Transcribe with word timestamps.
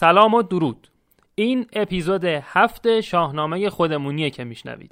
سلام 0.00 0.34
و 0.34 0.42
درود. 0.42 0.88
این 1.34 1.66
اپیزود 1.72 2.24
هفت 2.24 3.00
شاهنامه 3.00 3.70
خودمونیه 3.70 4.30
که 4.30 4.44
میشنوید. 4.44 4.90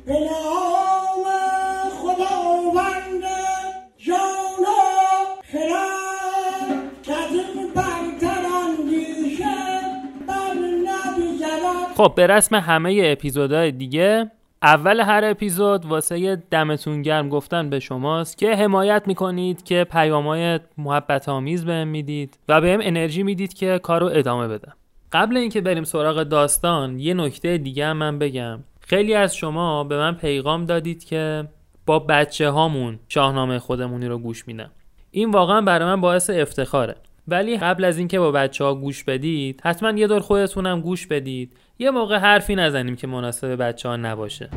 خب 11.96 12.12
به 12.16 12.27
رسم 12.27 12.57
همه 12.57 13.02
اپیزودهای 13.04 13.73
دیگه 13.73 14.30
اول 14.62 15.00
هر 15.00 15.25
اپیزود 15.25 15.86
واسه 15.86 16.36
دمتون 16.50 17.02
گرم 17.02 17.29
گفتن 17.29 17.70
به 17.70 17.80
شماست 17.80 18.38
که 18.38 18.54
حمایت 18.54 19.02
می‌کنید 19.07 19.62
که 19.62 19.86
پیامای 19.91 20.61
محبت 20.79 21.29
آمیز 21.29 21.64
بهم 21.64 21.88
می‌دید 21.88 22.38
و 22.48 22.61
بهم 22.61 22.80
انرژی 22.82 23.23
می‌دید 23.23 23.54
که 23.54 23.80
کارو 23.82 24.07
ادامه 24.07 24.48
بدم. 24.48 24.73
قبل 25.12 25.36
اینکه 25.36 25.61
بریم 25.61 25.84
سراغ 25.84 26.22
داستان 26.22 26.99
یه 26.99 27.14
نکته 27.14 27.58
دیگه 27.58 27.86
هم 27.86 27.96
من 27.96 28.18
بگم. 28.18 28.61
خیلی 28.80 29.14
از 29.14 29.36
شما 29.36 29.85
به 29.85 29.96
من 29.96 30.14
پیغام 30.14 30.64
دادید 30.64 31.04
که 31.04 31.49
با 31.86 31.99
بچه 31.99 32.51
هامون 32.51 32.99
شاهنامه 33.09 33.59
خودمونی 33.59 34.07
رو 34.07 34.19
گوش 34.19 34.49
میدم. 34.49 34.71
این 35.11 35.30
واقعا 35.30 35.61
برای 35.61 35.89
من 35.89 36.01
باعث 36.01 36.30
افتخاره. 36.30 36.97
ولی 37.29 37.57
قبل 37.57 37.85
از 37.85 37.99
اینکه 37.99 38.19
با 38.19 38.30
بچه 38.33 38.65
ها 38.65 38.75
گوش 38.75 39.05
بدید 39.05 39.61
حتما 39.65 39.91
یه 39.91 40.07
دور 40.07 40.21
خودتونم 40.21 40.80
گوش 40.80 41.07
بدید. 41.07 41.57
یه 41.79 41.91
موقع 41.91 42.16
حرفی 42.19 42.55
نزنیم 42.55 42.97
که 42.97 43.07
مناسب 43.07 43.63
بچه 43.63 43.88
ها 43.88 43.97
نباشه. 43.97 44.51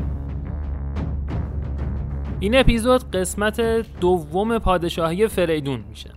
این 2.40 2.56
اپیزود 2.56 3.10
قسمت 3.10 3.60
دوم 4.00 4.58
پادشاهی 4.58 5.28
فریدون 5.28 5.84
میشه. 5.88 6.10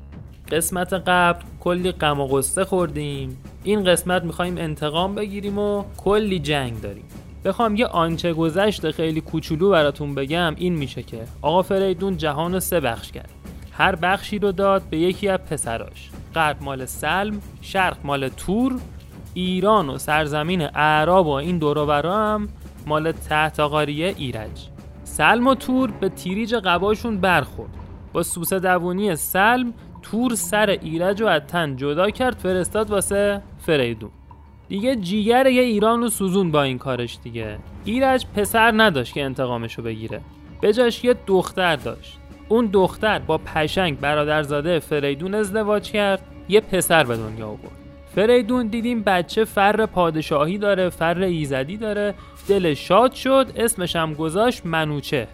قسمت 0.52 0.94
قبل 0.94 1.44
کلی 1.60 1.92
غم 1.92 2.20
و 2.20 2.28
غصه 2.28 2.64
خوردیم. 2.64 3.38
این 3.64 3.84
قسمت 3.84 4.24
می‌خوایم 4.24 4.58
انتقام 4.58 5.16
بگیریم 5.16 5.58
و 5.58 5.84
کلی 5.98 6.40
جنگ 6.40 6.82
داریم. 6.82 7.06
بخوام 7.46 7.76
یه 7.76 7.86
آنچه 7.86 8.34
گذشته 8.34 8.92
خیلی 8.92 9.22
کوچولو 9.22 9.70
براتون 9.70 10.16
بگم 10.16 10.54
این 10.58 10.74
میشه 10.74 11.04
که 11.04 11.24
آقا 11.42 11.62
فریدون 11.62 12.18
جهان 12.18 12.54
رو 12.54 12.60
سه 12.60 12.80
بخش 12.80 13.12
کرد. 13.12 13.30
هر 13.72 13.96
بخشی 13.96 14.40
رو 14.40 14.52
داد 14.52 14.82
به 14.90 14.98
یکی 14.98 15.28
از 15.28 15.40
پسراش. 15.40 16.10
غرب 16.36 16.58
مال 16.64 16.86
سلم 16.86 17.42
شرق 17.62 17.98
مال 18.04 18.30
تور 18.30 18.80
ایران 19.34 19.90
و 19.90 19.98
سرزمین 19.98 20.62
اعراب 20.62 21.28
و 21.28 21.32
این 21.32 21.58
دوروبرا 21.58 22.18
هم 22.18 22.50
مال 22.86 23.12
تحتاقاریه 23.12 24.14
ایرج. 24.18 24.68
سلم 25.04 25.48
و 25.48 25.56
تور 25.56 25.92
به 25.92 26.10
تیریج 26.10 26.56
قباشون 26.56 27.18
برخورد. 27.18 27.72
با 28.14 28.24
سوسه 28.24 28.60
دوونی 28.60 29.16
سلم 29.16 29.74
تور 30.02 30.36
سر 30.36 30.70
ایرج 30.70 31.22
و 31.22 31.26
از 31.26 31.42
تن 31.48 31.76
جدا 31.76 32.10
کرد 32.10 32.36
فرستاد 32.36 32.92
واسه 32.92 33.42
فریدون 33.66 34.10
دیگه 34.70 34.96
جیگر 34.96 35.48
یه 35.48 35.62
ایران 35.62 36.02
رو 36.02 36.10
سوزون 36.10 36.52
با 36.52 36.64
این 36.64 36.78
کارش 36.78 37.18
دیگه. 37.24 37.58
ایرج 37.86 38.26
پسر 38.36 38.72
نداشت 38.76 39.14
که 39.14 39.24
انتقامشو 39.24 39.82
بگیره. 39.82 40.22
بجاش 40.62 41.04
یه 41.04 41.16
دختر 41.28 41.76
داشت. 41.76 42.18
اون 42.50 42.66
دختر 42.66 43.20
با 43.20 43.38
پشنگ 43.38 44.00
برادرزاده 44.00 44.80
فریدون 44.80 45.36
ازدواج 45.36 45.92
کرد 45.92 46.26
یه 46.50 46.62
پسر 46.62 47.04
به 47.04 47.18
دنیا 47.18 47.48
آورد. 47.48 47.72
فریدون 48.16 48.68
دیدیم 48.68 49.04
بچه 49.04 49.46
فر 49.46 49.86
پادشاهی 49.86 50.58
داره 50.58 50.90
فر 50.90 51.22
ایزدی 51.22 51.78
داره. 51.78 52.14
دل 52.48 52.74
شاد 52.74 53.14
شد 53.14 53.52
اسمش 53.56 53.96
هم 53.96 54.14
گذاشت 54.14 54.66
منوچهر. 54.66 55.28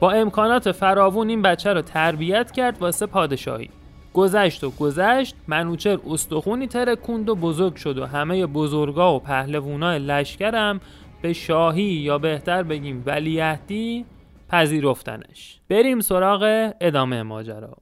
با 0.00 0.10
امکانات 0.10 0.72
فراوون 0.72 1.28
این 1.28 1.42
بچه 1.42 1.72
رو 1.72 1.82
تربیت 1.82 2.50
کرد 2.50 2.82
واسه 2.82 3.06
پادشاهی. 3.06 3.70
گذشت 4.16 4.64
و 4.64 4.70
گذشت 4.70 5.36
منوچهر 5.48 5.98
استخونی 6.10 6.66
ترکوند 6.66 7.28
و 7.28 7.34
بزرگ 7.34 7.76
شد 7.76 7.98
و 7.98 8.06
همه 8.06 8.46
بزرگا 8.46 9.14
و 9.14 9.20
پهلوونای 9.20 9.98
لشکرم 9.98 10.80
به 11.22 11.32
شاهی 11.32 11.82
یا 11.82 12.18
بهتر 12.18 12.62
بگیم 12.62 13.02
ولیعهدی 13.06 14.04
پذیرفتنش. 14.48 15.60
بریم 15.68 16.00
سراغ 16.00 16.72
ادامه 16.80 17.22
ماجرا. 17.22 17.76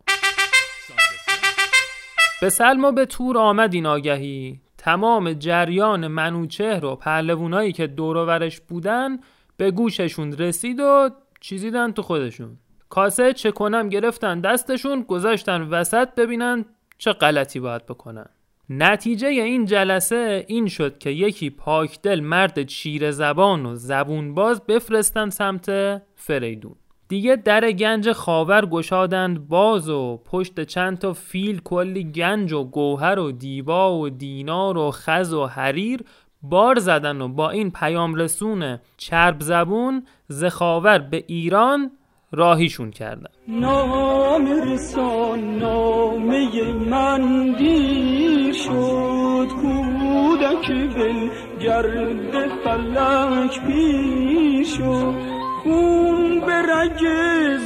به 2.41 2.49
سلم 2.49 2.84
و 2.84 2.93
به 2.93 3.06
تور 3.06 3.39
آمد 3.39 3.75
این 3.75 3.87
آگهی 3.87 4.61
تمام 4.78 5.33
جریان 5.33 6.06
منوچهر 6.06 6.84
و 6.84 6.97
پهلوونایی 6.97 7.73
که 7.73 7.87
دورورش 7.87 8.61
بودن 8.61 9.19
به 9.56 9.71
گوششون 9.71 10.33
رسید 10.33 10.81
و 10.81 11.11
چیزیدن 11.41 11.93
تو 11.93 12.03
خودشون. 12.03 12.59
کاسه 12.94 13.32
چه 13.32 13.50
کنم 13.50 13.88
گرفتن 13.88 14.41
دستشون 14.41 15.03
گذاشتن 15.03 15.62
وسط 15.62 16.15
ببینن 16.15 16.65
چه 16.99 17.12
غلطی 17.12 17.60
باید 17.60 17.87
بکنن. 17.87 18.27
نتیجه 18.71 19.28
این 19.28 19.65
جلسه 19.65 20.44
این 20.49 20.69
شد 20.69 20.99
که 20.99 21.10
یکی 21.10 21.50
پاکدل 21.50 22.21
مرد 22.21 22.62
چیر 22.62 23.10
زبان 23.10 23.66
و 23.66 23.75
زبون 23.75 24.34
باز 24.34 24.66
بفرستن 24.66 25.31
سمت 25.31 25.71
فریدون. 26.15 26.75
دیگه 27.09 27.37
در 27.37 27.72
گنج 27.72 28.12
خاور 28.12 28.66
گشادند 28.66 29.49
باز 29.49 29.88
و 29.88 30.21
پشت 30.25 30.61
چند 30.61 30.99
تا 30.99 31.12
فیل 31.12 31.61
کلی 31.61 32.12
گنج 32.12 32.53
و 32.53 32.65
گوهر 32.65 33.19
و 33.19 33.32
دیبا 33.32 33.99
و 33.99 34.09
دینار 34.09 34.78
و 34.78 34.91
خز 34.91 35.32
و 35.32 35.47
حریر 35.47 36.00
بار 36.43 36.78
زدن 36.78 37.21
و 37.21 37.28
با 37.28 37.50
این 37.50 37.71
پیام 37.71 38.15
رسون 38.15 38.78
چرب 38.97 39.37
زبون 39.41 40.06
زخاور 40.28 40.99
به 40.99 41.25
ایران 41.26 41.91
راهیشون 42.34 42.91
کردن. 42.91 43.31
نام 43.49 44.47
رسان 44.47 45.59
نامه 45.59 46.72
من 46.72 47.53
دیر 47.53 48.53
شد. 48.53 49.49
کودک 49.49 50.69
بل 50.69 51.28
گرد 51.61 52.49
فلک 52.65 53.67
پیر 53.67 54.65
شد. 54.65 55.15
خون 55.62 56.41
به 56.41 56.62
رگ 56.73 57.00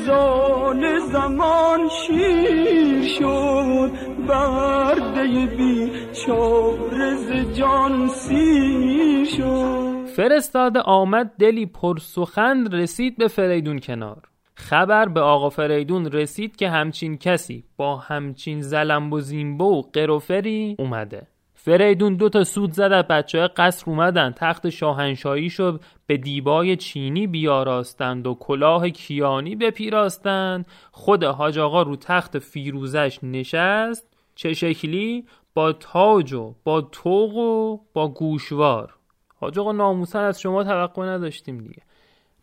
زال 0.07 0.99
زمان 0.99 1.89
شیر 1.89 3.03
شد. 3.19 3.93
برده 4.29 5.47
بی 5.57 5.91
چارز 6.27 7.57
جان 7.59 8.09
سیر 8.09 9.25
شد. 9.25 10.05
فرستاد 10.17 10.77
آمد 10.85 11.31
دلی 11.39 11.67
پرسخند 11.67 12.75
رسید 12.75 13.17
به 13.17 13.29
فریدون 13.29 13.79
کنار. 13.79 14.23
خبر 14.59 15.09
به 15.09 15.21
آقا 15.21 15.51
فریدون 15.51 16.07
رسید 16.07 16.57
که 16.57 16.69
همچین 16.69 17.19
کسی 17.19 17.65
با 17.77 17.97
همچین 17.97 18.61
زلمب 18.61 19.13
و 19.13 19.21
زیمبه 19.21 19.65
و 19.65 19.83
قروفری 19.93 20.77
اومده. 20.79 21.27
فریدون 21.55 22.15
دو 22.15 22.29
تا 22.29 22.45
سود 22.45 22.73
زد 22.73 23.07
بچه 23.07 23.49
قصر 23.57 23.91
اومدن. 23.91 24.33
تخت 24.37 24.69
شاهنشاهی 24.69 25.51
شد 25.51 25.81
به 26.07 26.17
دیبای 26.17 26.77
چینی 26.77 27.27
بیاراستند 27.27 28.27
و 28.27 28.35
کلاه 28.35 28.91
کیانی 28.91 29.57
بپیراستند. 29.57 30.67
خود 30.93 31.25
حاج 31.25 31.59
آقا 31.59 31.83
رو 31.83 31.97
تخت 31.97 32.39
فیروزش 32.39 33.19
نشست. 33.23 34.17
چه 34.35 34.55
شکلی؟ 34.55 35.25
با 35.55 35.73
تاج 35.73 36.33
و 36.33 36.55
با 36.65 36.81
توق 36.81 37.37
و 37.37 37.79
با 37.93 38.09
گوشوار. 38.09 38.95
حاج 39.37 39.59
آقا 39.59 39.73
ناموسن 39.73 40.21
از 40.21 40.41
شما 40.41 40.65
توقع 40.65 41.07
نداشتیم 41.07 41.59
دیگه. 41.59 41.83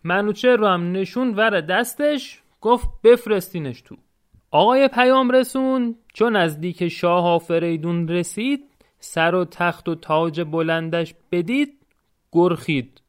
منوچه 0.08 0.56
رو 0.56 0.68
هم 0.68 0.92
نشون 0.92 1.34
ور 1.36 1.62
دستش 1.62 2.42
گفت 2.62 2.90
بفرستینش 3.04 3.82
تو. 3.82 3.96
آقای 4.52 4.88
پیام 4.88 5.32
رسون 5.32 5.96
چون 6.14 6.36
نزدیک 6.36 6.88
شاه 6.88 7.40
فریدون 7.40 8.08
رسید 8.08 8.60
سر 9.00 9.36
و 9.36 9.46
تخت 9.46 9.90
و 9.90 9.96
تاج 9.96 10.42
بلندش 10.42 11.16
بدید 11.32 11.74
گرخید. 12.32 13.02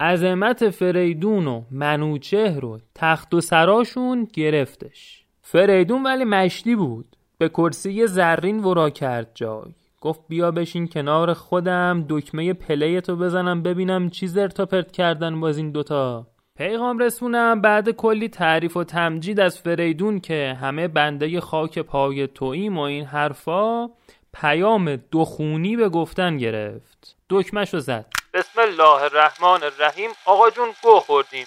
عظمت 0.00 0.70
فریدون 0.70 1.46
و 1.46 1.62
منوچهر 1.70 2.64
و 2.64 2.78
تخت 2.94 3.34
و 3.34 3.40
سراشون 3.40 4.28
گرفتش. 4.32 5.24
فریدون 5.42 6.02
ولی 6.02 6.24
مشتی 6.24 6.76
بود. 6.76 7.16
به 7.38 7.48
کرسی 7.48 8.06
زرین 8.06 8.58
ورا 8.58 8.90
کرد 8.90 9.30
جای. 9.34 9.72
گفت 10.00 10.20
بیا 10.28 10.50
بشین 10.50 10.88
کنار 10.88 11.32
خودم 11.34 12.04
دکمه 12.08 12.52
پله 12.52 13.00
تو 13.00 13.16
بزنم 13.16 13.62
ببینم 13.62 14.10
چی 14.10 14.26
زرتا 14.26 14.66
پرت 14.66 14.92
کردن 14.92 15.40
باز 15.40 15.58
این 15.58 15.70
دوتا. 15.70 16.26
پیغام 16.60 16.98
رسونم. 16.98 17.60
بعد 17.60 17.90
کلی 17.90 18.28
تعریف 18.28 18.76
و 18.76 18.84
تمجید 18.84 19.40
از 19.40 19.58
فریدون 19.58 20.20
که 20.20 20.58
همه 20.60 20.88
بنده 20.88 21.40
خاک 21.40 21.78
پای 21.78 22.26
توییم 22.26 22.78
و 22.78 22.80
این 22.80 23.04
حرفا 23.04 23.90
پیام 24.34 24.96
دخونی 25.12 25.76
به 25.76 25.88
گفتن 25.88 26.36
گرفت. 26.36 27.16
دکمش 27.30 27.74
رو 27.74 27.80
زد. 27.80 28.06
بسم 28.34 28.60
الله 28.60 29.02
الرحمن 29.02 29.62
الرحیم. 29.62 30.10
آقا 30.26 30.50
جون 30.50 30.68
گو 30.82 31.00
خوردیم. 31.00 31.46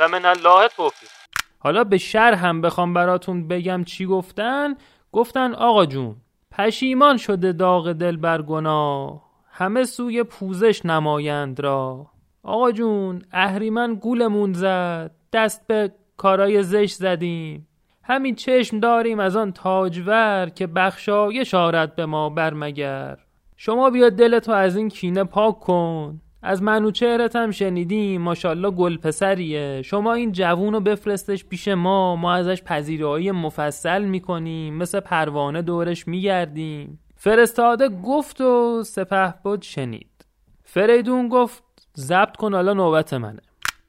و 0.00 0.08
من 0.08 0.24
الله 0.24 0.68
توفیق. 0.68 1.10
حالا 1.58 1.84
به 1.84 1.98
شر 1.98 2.34
هم 2.34 2.60
بخوام 2.60 2.94
براتون 2.94 3.48
بگم 3.48 3.84
چی 3.84 4.06
گفتن. 4.06 4.74
گفتن 5.12 5.54
آقا 5.54 5.86
جون 5.86 6.16
پشیمان 6.50 7.16
شده 7.16 7.52
داغ 7.52 7.92
دل 7.92 8.16
بر 8.16 8.42
گناه. 8.42 9.22
همه 9.50 9.84
سوی 9.84 10.22
پوزش 10.22 10.86
نمایند 10.86 11.60
را 11.60 12.06
آقا 12.44 12.72
جون 12.72 13.22
اهریمن 13.32 13.94
گولمون 13.94 14.52
زد. 14.52 15.10
دست 15.32 15.66
به 15.66 15.92
کارای 16.16 16.62
زش 16.62 16.92
زدیم. 16.92 17.68
همین 18.02 18.34
چشم 18.34 18.80
داریم 18.80 19.20
از 19.20 19.36
آن 19.36 19.52
تاجور 19.52 20.48
که 20.54 20.66
بخشایش 20.66 21.54
آرد 21.54 21.96
به 21.96 22.06
ما 22.06 22.28
برمگر. 22.30 23.18
شما 23.56 23.90
بیا 23.90 24.08
دلتو 24.10 24.52
از 24.52 24.76
این 24.76 24.88
کینه 24.88 25.24
پاک 25.24 25.60
کن. 25.60 26.20
از 26.42 26.62
منوچهرت 26.62 27.36
هم 27.36 27.50
شنیدیم 27.50 28.22
ماشاءالله 28.22 28.70
گل 28.70 28.96
پسریه. 28.96 29.82
شما 29.82 30.12
این 30.12 30.32
جوون 30.32 30.74
رو 30.74 30.80
بفرستش 30.80 31.44
پیش 31.44 31.68
ما. 31.68 32.16
ما 32.16 32.32
ازش 32.34 32.62
پذیرایی 32.62 33.30
مفصل 33.30 34.04
می‌کنیم. 34.04 34.74
مثل 34.74 35.00
پروانه 35.00 35.62
دورش 35.62 36.08
میگردیم. 36.08 37.00
فرستاده 37.16 37.88
گفت 37.88 38.40
و 38.40 38.82
سپه 38.82 39.34
بود 39.42 39.62
شنید. 39.62 40.26
فریدون 40.64 41.28
گفت 41.28 41.62
ضبط 41.98 42.36
کن 42.36 42.54
حالا 42.54 42.74
نوبت 42.74 43.14
منه. 43.14 43.40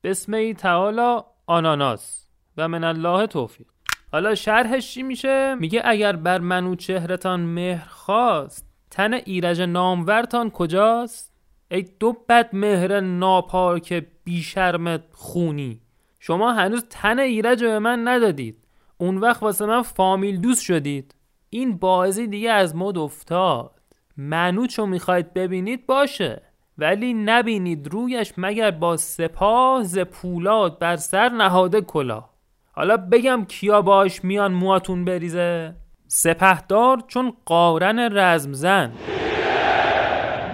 بسم 0.03 0.33
ای 0.33 0.53
تعالی 0.53 1.21
آناناس 1.47 2.27
و 2.57 2.67
من 2.67 2.83
الله 2.83 3.27
توفیق. 3.27 3.67
حالا 4.11 4.35
شرحش 4.35 4.93
چی 4.93 5.03
میشه؟ 5.03 5.55
میگه 5.55 5.81
اگر 5.85 6.15
بر 6.15 6.39
منو 6.39 6.75
چهرتان 6.75 7.39
مهر 7.39 7.87
خواست 7.89 8.65
تن 8.91 9.13
ایرج 9.13 9.61
نامورتان 9.61 10.49
کجاست؟ 10.49 11.33
ای 11.71 11.81
دو 11.99 12.13
بد 12.29 12.55
مهر 12.55 12.99
ناپاک 12.99 14.05
بیشرم 14.23 14.97
خونی. 15.11 15.81
شما 16.19 16.53
هنوز 16.53 16.85
تن 16.89 17.19
ایرج 17.19 17.63
به 17.63 17.79
من 17.79 18.07
ندادید. 18.07 18.57
اون 18.97 19.17
وقت 19.17 19.43
واسه 19.43 19.65
من 19.65 19.81
فامیل 19.81 20.41
دوست 20.41 20.63
شدید. 20.63 21.15
این 21.49 21.77
بازی 21.77 22.27
دیگه 22.27 22.51
از 22.51 22.75
مد 22.75 22.97
افتاد. 22.97 23.81
منو 24.17 24.67
چو 24.67 24.85
می‌خواید 24.85 25.33
ببینید 25.33 25.85
باشه. 25.85 26.41
ولی 26.77 27.13
نبینید 27.13 27.87
رویش 27.87 28.33
مگر 28.37 28.71
با 28.71 28.97
سپاه 28.97 29.83
ز 29.83 29.99
پولاد 29.99 30.79
بر 30.79 30.95
سر 30.95 31.29
نهاده 31.29 31.81
کلا 31.81 32.23
حالا 32.71 32.97
بگم 32.97 33.45
کیا 33.45 33.81
باش 33.81 34.23
میان 34.23 34.53
مواتون 34.53 35.05
بریزه؟ 35.05 35.75
سپهدار 36.07 37.03
چون 37.07 37.33
قارن 37.45 38.17
رزمزن 38.17 38.91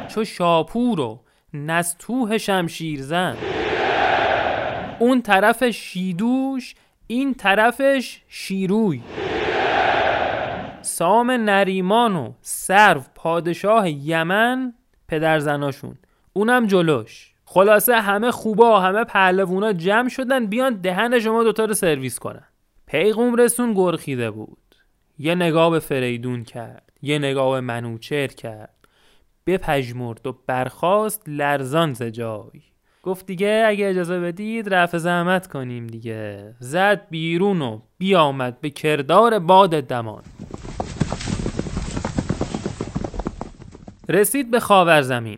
چو 0.07 0.23
شاپور 0.23 0.99
و 0.99 1.23
نستوه 1.53 2.37
شمشیرزن 2.37 3.37
اون 4.99 5.21
طرف 5.21 5.63
شیدوش 5.63 6.75
این 7.07 7.33
طرفش 7.33 8.21
شیروی. 8.27 9.01
سام 10.81 11.31
نریمان 11.31 12.15
و 12.15 12.31
سرو 12.41 13.01
پادشاه 13.15 13.89
یمن 13.89 14.73
پدر 15.07 15.39
زناشون 15.39 15.97
اونم 16.33 16.67
جلوش. 16.67 17.31
خلاصه 17.45 17.95
همه 17.95 18.31
خوبا 18.31 18.79
همه 18.79 19.03
پهلوونا 19.03 19.73
جمع 19.73 20.09
شدن 20.09 20.45
بیان 20.45 20.73
دهن 20.73 21.19
شما 21.19 21.43
دوتا 21.43 21.65
رو 21.65 21.73
سرویس 21.73 22.19
کنن. 22.19 22.47
پیغوم 22.85 23.35
رسون 23.35 23.73
گرخیده 23.73 24.31
بود. 24.31 24.75
یه 25.19 25.35
نگاه 25.35 25.71
به 25.71 25.79
فریدون 25.79 26.43
کرد 26.43 26.91
یه 27.01 27.19
نگاه 27.19 27.51
به 27.51 27.61
منوچر 27.61 28.27
کرد. 28.27 28.75
بپژمرد 29.47 30.27
و 30.27 30.37
برخاست 30.47 31.23
لرزان 31.27 31.93
ز 31.93 32.03
جای. 32.03 32.61
گفت 33.03 33.25
دیگه 33.25 33.65
اگه 33.67 33.89
اجازه 33.89 34.19
بدید 34.19 34.73
رفع 34.73 34.97
زحمت 34.97 35.47
کنیم 35.47 35.87
دیگه. 35.87 36.55
زد 36.59 37.07
بیرون 37.09 37.61
و 37.61 37.79
بیامد 37.97 38.61
به 38.61 38.69
کردار 38.69 39.39
باد 39.39 39.79
دمان. 39.79 40.23
رسید 44.09 44.51
به 44.51 44.59
خاور 44.59 45.01
زمین 45.01 45.37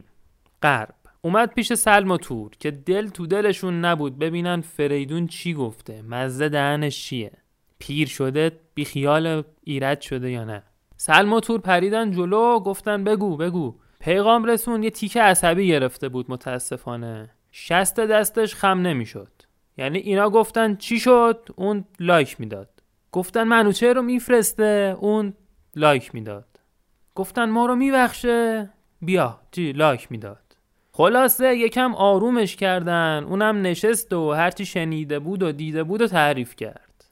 غرب. 0.64 0.96
اومد 1.22 1.54
پیش 1.54 1.74
سلم 1.74 2.12
و 2.12 2.18
تور 2.18 2.52
که 2.60 2.72
دل 2.72 3.08
تو 3.08 3.28
دلشون 3.28 3.86
نبود 3.86 4.20
ببینن 4.20 4.62
فریدون 4.62 5.28
چی 5.28 5.54
گفته 5.54 6.02
مزه 6.02 6.50
دهنش 6.50 7.06
چیه؟ 7.06 7.32
پیر 7.80 8.08
شده 8.08 8.52
بی 8.74 8.86
خیال 8.86 9.44
ایرج 9.64 10.02
شده 10.02 10.32
یا 10.32 10.44
نه؟ 10.44 10.64
سلم 10.98 11.34
و 11.34 11.40
تور 11.40 11.60
پریدن 11.60 12.12
جلو 12.12 12.60
گفتن 12.60 13.04
بگو 13.04 13.38
بگو. 13.38 13.76
پیغام 14.00 14.46
رسون 14.46 14.84
یه 14.84 14.90
تیکه 14.90 15.22
عصبی 15.22 15.68
گرفته 15.68 16.10
بود 16.10 16.32
متاسفانه. 16.32 17.30
شست 17.52 18.00
دستش 18.00 18.56
خم 18.56 18.80
نمی‌شد. 18.80 19.32
یعنی 19.78 20.00
اینا 20.00 20.30
گفتن 20.30 20.76
چی 20.76 21.00
شد؟ 21.00 21.50
اون 21.56 21.86
لایک 22.00 22.40
می‌داد. 22.40 22.70
گفتن 23.12 23.44
منوچهر 23.44 23.94
رو 23.94 24.02
میفرسته 24.02 24.96
اون 25.00 25.34
لایک 25.76 26.16
می‌داد. 26.16 26.60
گفتن 27.16 27.50
ما 27.50 27.66
رو 27.66 27.76
میبخشه 27.76 28.70
بیا 29.02 29.40
جی 29.52 29.74
لایک 29.74 30.12
می‌داد. 30.12 30.43
خلاصه 30.96 31.58
یکم 31.58 31.96
آرومش 31.96 32.56
کردن. 32.56 33.26
اونم 33.30 33.62
نشست 33.62 34.14
و 34.14 34.32
هرچی 34.32 34.66
شنیده 34.66 35.20
بود 35.20 35.44
و 35.44 35.52
دیده 35.52 35.84
بود 35.84 36.02
و 36.02 36.08
تعریف 36.08 36.56
کرد. 36.56 37.06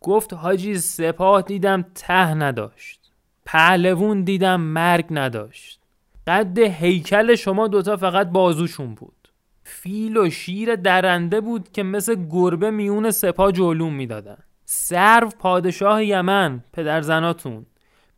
گفت 0.00 0.32
حاجی 0.32 0.78
سپاه 0.78 1.42
دیدم 1.42 1.84
ته 1.94 2.34
نداشت. 2.34 3.12
پهلوون 3.46 4.24
دیدم 4.24 4.60
مرگ 4.60 5.06
نداشت. 5.10 5.80
قد 6.26 6.58
هیکل 6.58 7.34
شما 7.34 7.68
دوتا 7.68 7.96
فقط 7.96 8.30
بازوشون 8.30 8.94
بود. 8.94 9.28
فیل 9.64 10.16
و 10.16 10.30
شیر 10.30 10.74
درنده 10.74 11.40
بود 11.40 11.72
که 11.72 11.82
مثل 11.82 12.26
گربه 12.30 12.70
میون 12.70 13.10
سپاه 13.10 13.52
جلوم 13.52 13.94
می‌دادن. 13.94 14.38
سرو 14.64 15.28
پادشاه 15.38 16.04
یمن 16.04 16.64
پدر 16.72 17.00
زناتون. 17.00 17.66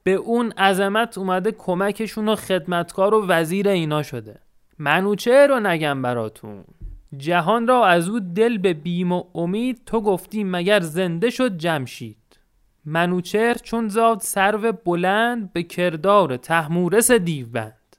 به 0.02 0.12
اون 0.12 0.50
عظمت 0.50 1.18
اومده 1.18 1.52
کمکشون 1.52 2.28
و 2.28 2.36
خدمتکار 2.36 3.14
و 3.14 3.26
وزیر 3.26 3.68
اینا 3.68 4.02
شده. 4.02 4.40
منوچه 4.82 5.46
رو 5.46 5.60
نگم 5.60 6.02
براتون؟ 6.02 6.64
جهان 7.16 7.66
را 7.66 7.86
از 7.86 8.08
او 8.08 8.20
دل 8.20 8.58
به 8.58 8.74
بیم 8.74 9.12
و 9.12 9.24
امید 9.34 9.80
تو 9.86 10.00
گفتی 10.00 10.44
مگر 10.44 10.80
زنده 10.80 11.30
شد 11.30 11.56
جمشید. 11.56 12.16
منوچهر 12.84 13.54
چون 13.54 13.88
زاد 13.88 14.20
سرو 14.20 14.72
بلند 14.72 15.52
به 15.52 15.62
کردار 15.62 16.36
تحمورس 16.36 17.10
دیوبند. 17.10 17.96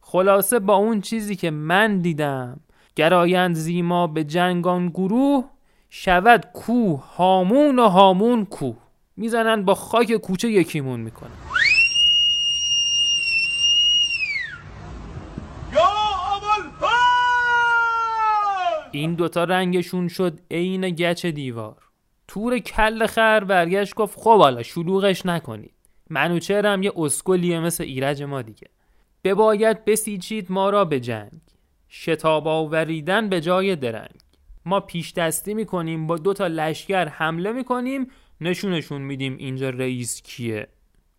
خلاصه 0.00 0.58
با 0.58 0.74
اون 0.74 1.00
چیزی 1.00 1.36
که 1.36 1.50
من 1.50 1.98
دیدم 1.98 2.60
گرایند 2.96 3.54
زیما 3.54 4.06
به 4.06 4.24
جنگان 4.24 4.88
گروه 4.88 5.44
شود 5.90 6.46
کوه 6.52 7.14
هامون 7.16 7.78
و 7.78 7.88
هامون 7.88 8.44
کوه. 8.44 8.76
می‌زنن 9.16 9.64
با 9.64 9.74
خاک 9.74 10.12
کوچه 10.12 10.50
یکیمون 10.50 11.00
می‌کنن. 11.00 11.53
این 18.98 19.14
دوتا 19.14 19.44
رنگشون 19.44 20.08
شد 20.08 20.40
عین 20.50 20.90
گچ 20.90 21.26
دیوار. 21.26 21.76
تور 22.28 22.58
کل 22.58 23.06
خر 23.06 23.44
برگشت 23.44 23.94
گفت 23.94 24.18
خب 24.20 24.38
حالا 24.38 24.62
شلوغش 24.62 25.26
نکنید. 25.26 25.74
منوچهرم 26.10 26.82
یه 26.82 26.92
اسکلیه 26.96 27.60
مثل 27.60 27.84
ایرج 27.84 28.22
ما 28.22 28.42
دیگه. 28.42 28.68
بباید 29.24 29.84
بسیچید 29.84 30.46
ما 30.52 30.70
را 30.70 30.84
به 30.84 31.00
جنگ. 31.00 31.40
شتاب 31.88 32.48
آوریدن 32.48 33.28
به 33.28 33.40
جای 33.40 33.76
درنگ. 33.76 34.20
ما 34.64 34.80
پیش 34.80 35.12
دستی 35.12 35.54
می‌کنیم 35.54 36.06
با 36.06 36.16
دو 36.16 36.32
تا 36.32 36.46
لشکر 36.46 37.08
حمله 37.08 37.52
می‌کنیم 37.52 38.06
نشونشون 38.40 39.02
میدیم 39.02 39.36
اینجا 39.36 39.70
رئیس 39.70 40.22
کیه. 40.22 40.68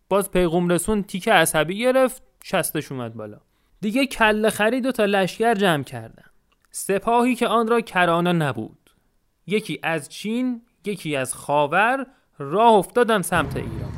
باز 0.08 0.30
پیغم 0.30 0.68
رسون 0.68 1.02
تیک 1.02 1.28
عصبی 1.28 1.78
گرفت 1.78 2.22
شستش 2.44 2.92
اومد 2.92 3.14
بالا. 3.14 3.40
دیگه 3.80 4.06
کله 4.06 4.50
خرید 4.50 4.86
و 4.86 4.92
تا 4.92 5.04
لشکر 5.04 5.54
جمع 5.54 5.82
کردن. 5.82 6.24
سپاهی 6.78 7.34
که 7.34 7.48
آن 7.48 7.68
را 7.68 7.80
کرانه 7.80 8.32
نبود. 8.32 8.90
یکی 9.46 9.80
از 9.82 10.08
چین 10.08 10.62
یکی 10.84 11.16
از 11.16 11.34
خاور 11.34 12.06
راه 12.38 12.72
افتادن 12.72 13.22
سمت 13.22 13.56
ایران. 13.56 13.92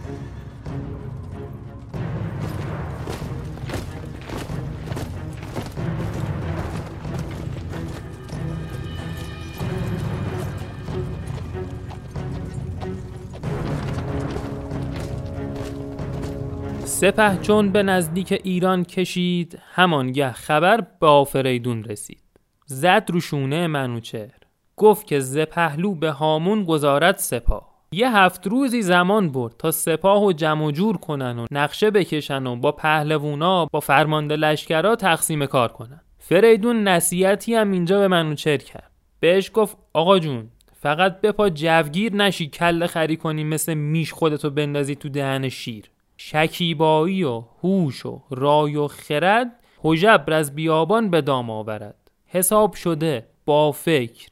سپه 16.84 17.38
چون 17.42 17.72
به 17.72 17.82
نزدیک 17.82 18.40
ایران 18.44 18.84
کشید 18.84 19.58
همانگه 19.74 20.32
خبر 20.32 20.80
به 21.00 21.06
آفریدون 21.06 21.84
رسید. 21.84 22.27
زد 22.70 23.06
رو 23.12 23.20
شونه 23.20 23.66
منوچهر. 23.66 24.34
گفت 24.76 25.06
که 25.06 25.20
ز 25.20 25.38
پهلو 25.38 25.94
به 25.94 26.10
هامون 26.10 26.64
گذارد 26.64 27.16
سپاه. 27.16 27.68
یه 27.92 28.16
هفت 28.16 28.46
روزی 28.46 28.82
زمان 28.82 29.32
برد 29.32 29.54
تا 29.58 29.70
سپاه 29.70 30.24
و 30.24 30.32
جمع 30.32 30.70
جور 30.70 30.96
کنن 30.96 31.38
و 31.38 31.46
نقشه 31.50 31.90
بکشن 31.90 32.46
و 32.46 32.56
با 32.56 32.72
پهلوونا 32.72 33.66
با 33.66 33.80
فرمانده 33.80 34.36
لشکرا 34.36 34.96
تقسیم 34.96 35.46
کار 35.46 35.72
کنن. 35.72 36.00
فریدون 36.18 36.88
نصیحتی 36.88 37.54
هم 37.54 37.70
اینجا 37.70 37.98
به 37.98 38.08
منوچهر 38.08 38.56
کرد. 38.56 38.90
بهش 39.20 39.50
گفت 39.54 39.76
آقا 39.92 40.18
جون 40.18 40.48
فقط 40.80 41.20
بپا 41.20 41.48
جوگیر 41.48 42.14
نشی 42.14 42.48
کله 42.48 42.86
خری 42.86 43.16
کنی 43.16 43.44
مثل 43.44 43.74
میش 43.74 44.12
خودتو 44.12 44.50
بندازی 44.50 44.94
تو 44.94 45.08
دهن 45.08 45.48
شیر. 45.48 45.84
شکیبایی 46.16 47.24
و 47.24 47.42
هوش 47.62 48.06
و 48.06 48.22
رای 48.30 48.76
و 48.76 48.88
خرد 48.88 49.50
حجبر 49.78 50.32
از 50.32 50.54
بیابان 50.54 51.10
به 51.10 51.20
دام 51.20 51.50
آورد. 51.50 52.07
حساب 52.28 52.74
شده 52.74 53.26
با 53.44 53.72
فکر 53.72 54.28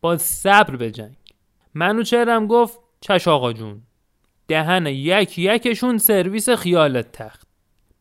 با 0.00 0.16
صبر 0.16 0.76
به 0.76 0.90
جنگ. 0.90 1.16
منوچهرم 1.74 2.46
گفت 2.46 2.78
چش 3.00 3.28
آقا 3.28 3.52
جون. 3.52 3.82
دهن 4.48 4.86
یک 4.86 5.38
یکشون 5.38 5.98
سرویس 5.98 6.50
خیالت 6.50 7.12
تخت. 7.12 7.46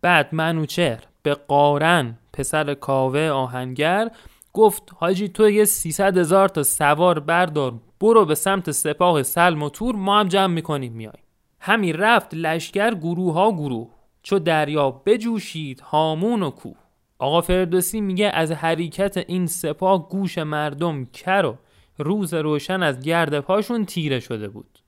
بعد 0.02 0.36
منوچهر 0.36 1.04
به 1.24 1.34
قارن 1.34 2.18
پسر 2.34 2.74
کاوه 2.74 3.30
آهنگر 3.30 4.12
گفت 4.54 4.84
حاجی 4.96 5.28
تو 5.28 5.50
یه 5.50 5.66
300 5.66 6.18
هزار 6.18 6.50
تا 6.50 6.64
سوار 6.64 7.20
بردار 7.20 7.74
برو 8.00 8.26
به 8.26 8.36
سمت 8.36 8.72
سپاه 8.72 9.24
سلم 9.24 9.64
و 9.64 9.70
تور 9.70 9.96
ما 9.96 10.20
هم 10.20 10.28
جمع 10.28 10.54
می‌کنیم 10.54 10.94
میای. 10.94 11.14
همین 11.60 11.94
رفت 11.94 12.34
لشکر 12.34 12.94
گروه 12.94 13.34
ها 13.34 13.52
گروه. 13.52 13.90
چو 14.24 14.40
دریا 14.40 14.92
بجوشید 14.92 15.80
هامون 15.80 16.44
و 16.44 16.50
کوه. 16.50 16.76
آقا 17.20 17.42
فردوسی 17.42 18.02
میگه 18.02 18.32
از 18.34 18.52
حرکت 18.52 19.18
این 19.18 19.48
سپاه 19.48 20.10
گوش 20.10 20.38
مردم 20.38 21.06
کر 21.06 21.46
و 21.46 21.58
روز 21.98 22.34
روشن 22.34 22.84
از 22.84 23.00
گرد 23.00 23.40
پاشون 23.40 23.86
تیره 23.86 24.20
شده 24.20 24.48
بود. 24.48 24.80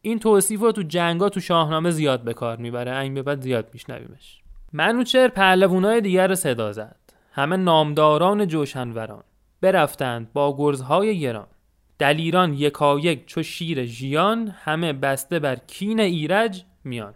این 0.00 0.18
توصیف 0.18 0.60
رو 0.60 0.72
تو 0.72 0.82
جنگا 0.82 1.28
تو 1.28 1.40
شاهنامه 1.40 1.90
زیاد 1.90 2.22
به 2.22 2.34
کار 2.34 2.56
می‌بره. 2.56 2.98
این 2.98 3.14
به 3.14 3.22
بعد 3.22 3.40
زیاد 3.40 3.70
میشنویمش. 3.72 4.40
منوچر 4.72 5.28
پهلوانای 5.28 6.00
دیگر 6.00 6.28
رو 6.28 6.34
صدا 6.34 6.72
زد. 6.72 6.96
همه 7.32 7.56
نامداران 7.56 8.46
جوشنوران. 8.46 9.24
برفتند 9.60 10.32
با 10.32 10.56
گرزهای 10.58 11.20
گران. 11.20 11.46
دلیران 11.98 12.54
یکایک 12.54 13.26
چو 13.26 13.42
شیر 13.42 13.84
ژیان 13.84 14.48
همه 14.48 14.92
بسته 14.92 15.38
بر 15.38 15.56
کین 15.56 16.00
ایرج 16.00 16.64
میان. 16.84 17.14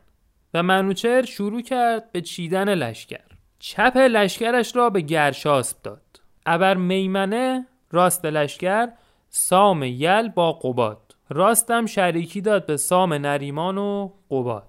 و 0.54 0.62
منوچر 0.62 1.23
شروع 1.23 1.62
کرد 1.62 2.12
به 2.12 2.21
چیدن 2.21 2.75
لشکر. 2.75 3.32
چپ 3.64 3.97
لشکرش 3.97 4.76
را 4.76 4.90
به 4.90 5.00
گرشاسب 5.00 5.76
داد. 5.83 6.21
ابر 6.47 6.75
میمنه 6.75 7.66
راست 7.92 8.25
لشکر 8.25 8.88
سام 9.28 9.83
یل 9.83 10.28
با 10.28 10.52
قباد. 10.52 11.14
راستم 11.31 11.87
شریکی 11.87 12.40
داد 12.40 12.66
به 12.66 12.76
سام 12.76 13.12
نریمان 13.12 13.78
و 13.78 14.11
قباد. 14.31 14.69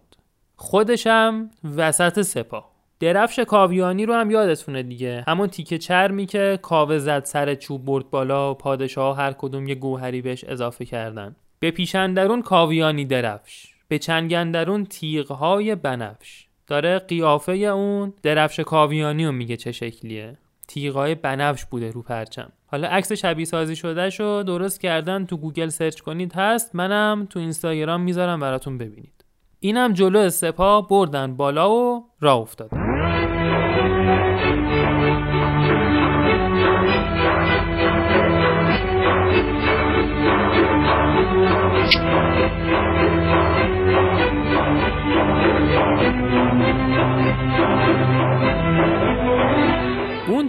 خودشم 0.55 1.49
وسط 1.77 2.21
سپاه. 2.21 2.71
درفش 2.99 3.39
کاویانی 3.39 4.05
رو 4.05 4.13
هم 4.13 4.31
یادتونه 4.31 4.83
دیگه. 4.83 5.23
همون 5.27 5.47
تیکه 5.47 5.77
چرمی 5.77 6.25
که 6.25 6.59
کاوه 6.61 6.97
زد 6.97 7.25
سر 7.25 7.55
چوب 7.55 7.85
برد 7.85 8.09
بالا 8.09 8.51
و 8.51 8.53
پادشاه 8.53 9.17
هر 9.17 9.31
کدوم 9.31 9.67
یه 9.67 9.75
گوهری 9.75 10.21
بهش 10.21 10.43
اضافه 10.43 10.85
کردن. 10.85 11.35
به 11.59 11.71
پیشندرون 11.71 12.41
کاویانی 12.41 13.05
درفش. 13.05 13.73
به 13.87 13.99
چنگندرون 13.99 14.85
تیغهای 14.85 15.75
بنفش. 15.75 16.42
داره 16.67 16.99
قیافه 16.99 17.51
اون 17.51 18.13
درفش 18.23 18.59
کاویانی 18.59 19.25
رو 19.25 19.31
میگه 19.31 19.57
چه 19.57 19.71
شکلیه. 19.71 20.37
تیغای 20.67 21.15
بنفش 21.15 21.65
بوده 21.65 21.91
رو 21.91 22.01
پرچم. 22.01 22.51
حالا 22.65 22.87
عکس 22.87 23.11
شبیه 23.11 23.45
سازی 23.45 23.75
شده 23.75 24.09
شو 24.09 24.43
درست 24.47 24.81
کردن 24.81 25.25
تو 25.25 25.37
گوگل 25.37 25.69
سرچ 25.69 25.99
کنید 25.99 26.33
هست. 26.33 26.75
منم 26.75 27.27
تو 27.29 27.39
اینستاگرام 27.39 28.01
می‌ذارم 28.01 28.39
براتون 28.39 28.77
ببینید. 28.77 29.25
اینم 29.59 29.93
جلو 29.93 30.29
سپاه 30.29 30.87
بردن 30.87 31.35
بالا 31.35 31.71
و 31.71 32.09
راه 32.21 32.37
افتادن. 32.37 32.82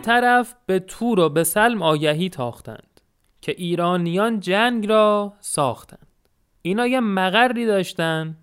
طرف 0.04 0.54
به 0.66 0.78
تور 0.78 1.20
و 1.20 1.28
به 1.28 1.44
سلم 1.44 1.82
آگهی 1.82 2.28
تاختند 2.28 3.00
که 3.40 3.54
ایرانیان 3.58 4.40
جنگ 4.40 4.86
را 4.86 5.32
ساختند. 5.40 6.06
اینا 6.62 6.86
یه 6.86 7.00
مقری 7.00 7.66
داشتن 7.66 8.36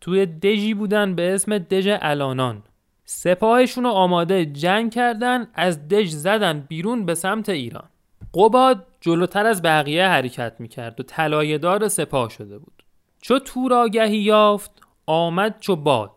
توی 0.00 0.26
دژی 0.26 0.74
بودن 0.74 1.14
به 1.14 1.34
اسم 1.34 1.58
دژ 1.58 1.88
الانان. 2.00 2.62
سپاهشون 3.04 3.84
رو 3.84 3.90
آماده 3.90 4.46
جنگ 4.46 4.94
کردن 4.94 5.46
از 5.54 5.88
دژ 5.88 6.10
زدن 6.10 6.60
بیرون 6.60 7.06
به 7.06 7.14
سمت 7.14 7.48
ایران. 7.48 7.88
قباد 8.34 8.86
جلوتر 9.00 9.46
از 9.46 9.62
بقیه 9.62 10.06
حرکت 10.08 10.54
می‌کرد 10.58 11.00
و 11.00 11.02
طلایه‌دار 11.02 11.88
سپاه 11.88 12.30
شده 12.30 12.58
بود. 12.58 12.82
چو 13.22 13.38
تور 13.38 13.74
آگهی 13.74 14.18
یافت 14.18 14.70
آمد 15.06 15.56
چو 15.60 15.76
باد. 15.76 16.10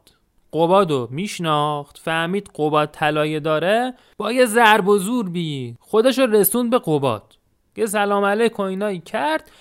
قبادو 0.53 1.07
میشناخت 1.11 1.97
فهمید 1.97 2.49
قباد 2.55 2.89
طلایه 2.91 3.39
داره 3.39 3.93
با 4.17 4.31
یه 4.31 4.45
ضرب 4.45 4.87
و 4.87 4.97
زور 4.97 5.29
بی 5.29 5.75
خودشو 5.79 6.21
رسوند 6.21 6.69
به 6.69 6.79
قباد. 6.79 7.37
یه 7.77 7.85
سلام 7.85 8.25
علیک 8.25 8.59
و 8.59 8.61
اینایی 8.61 8.99
کرد 8.99 9.51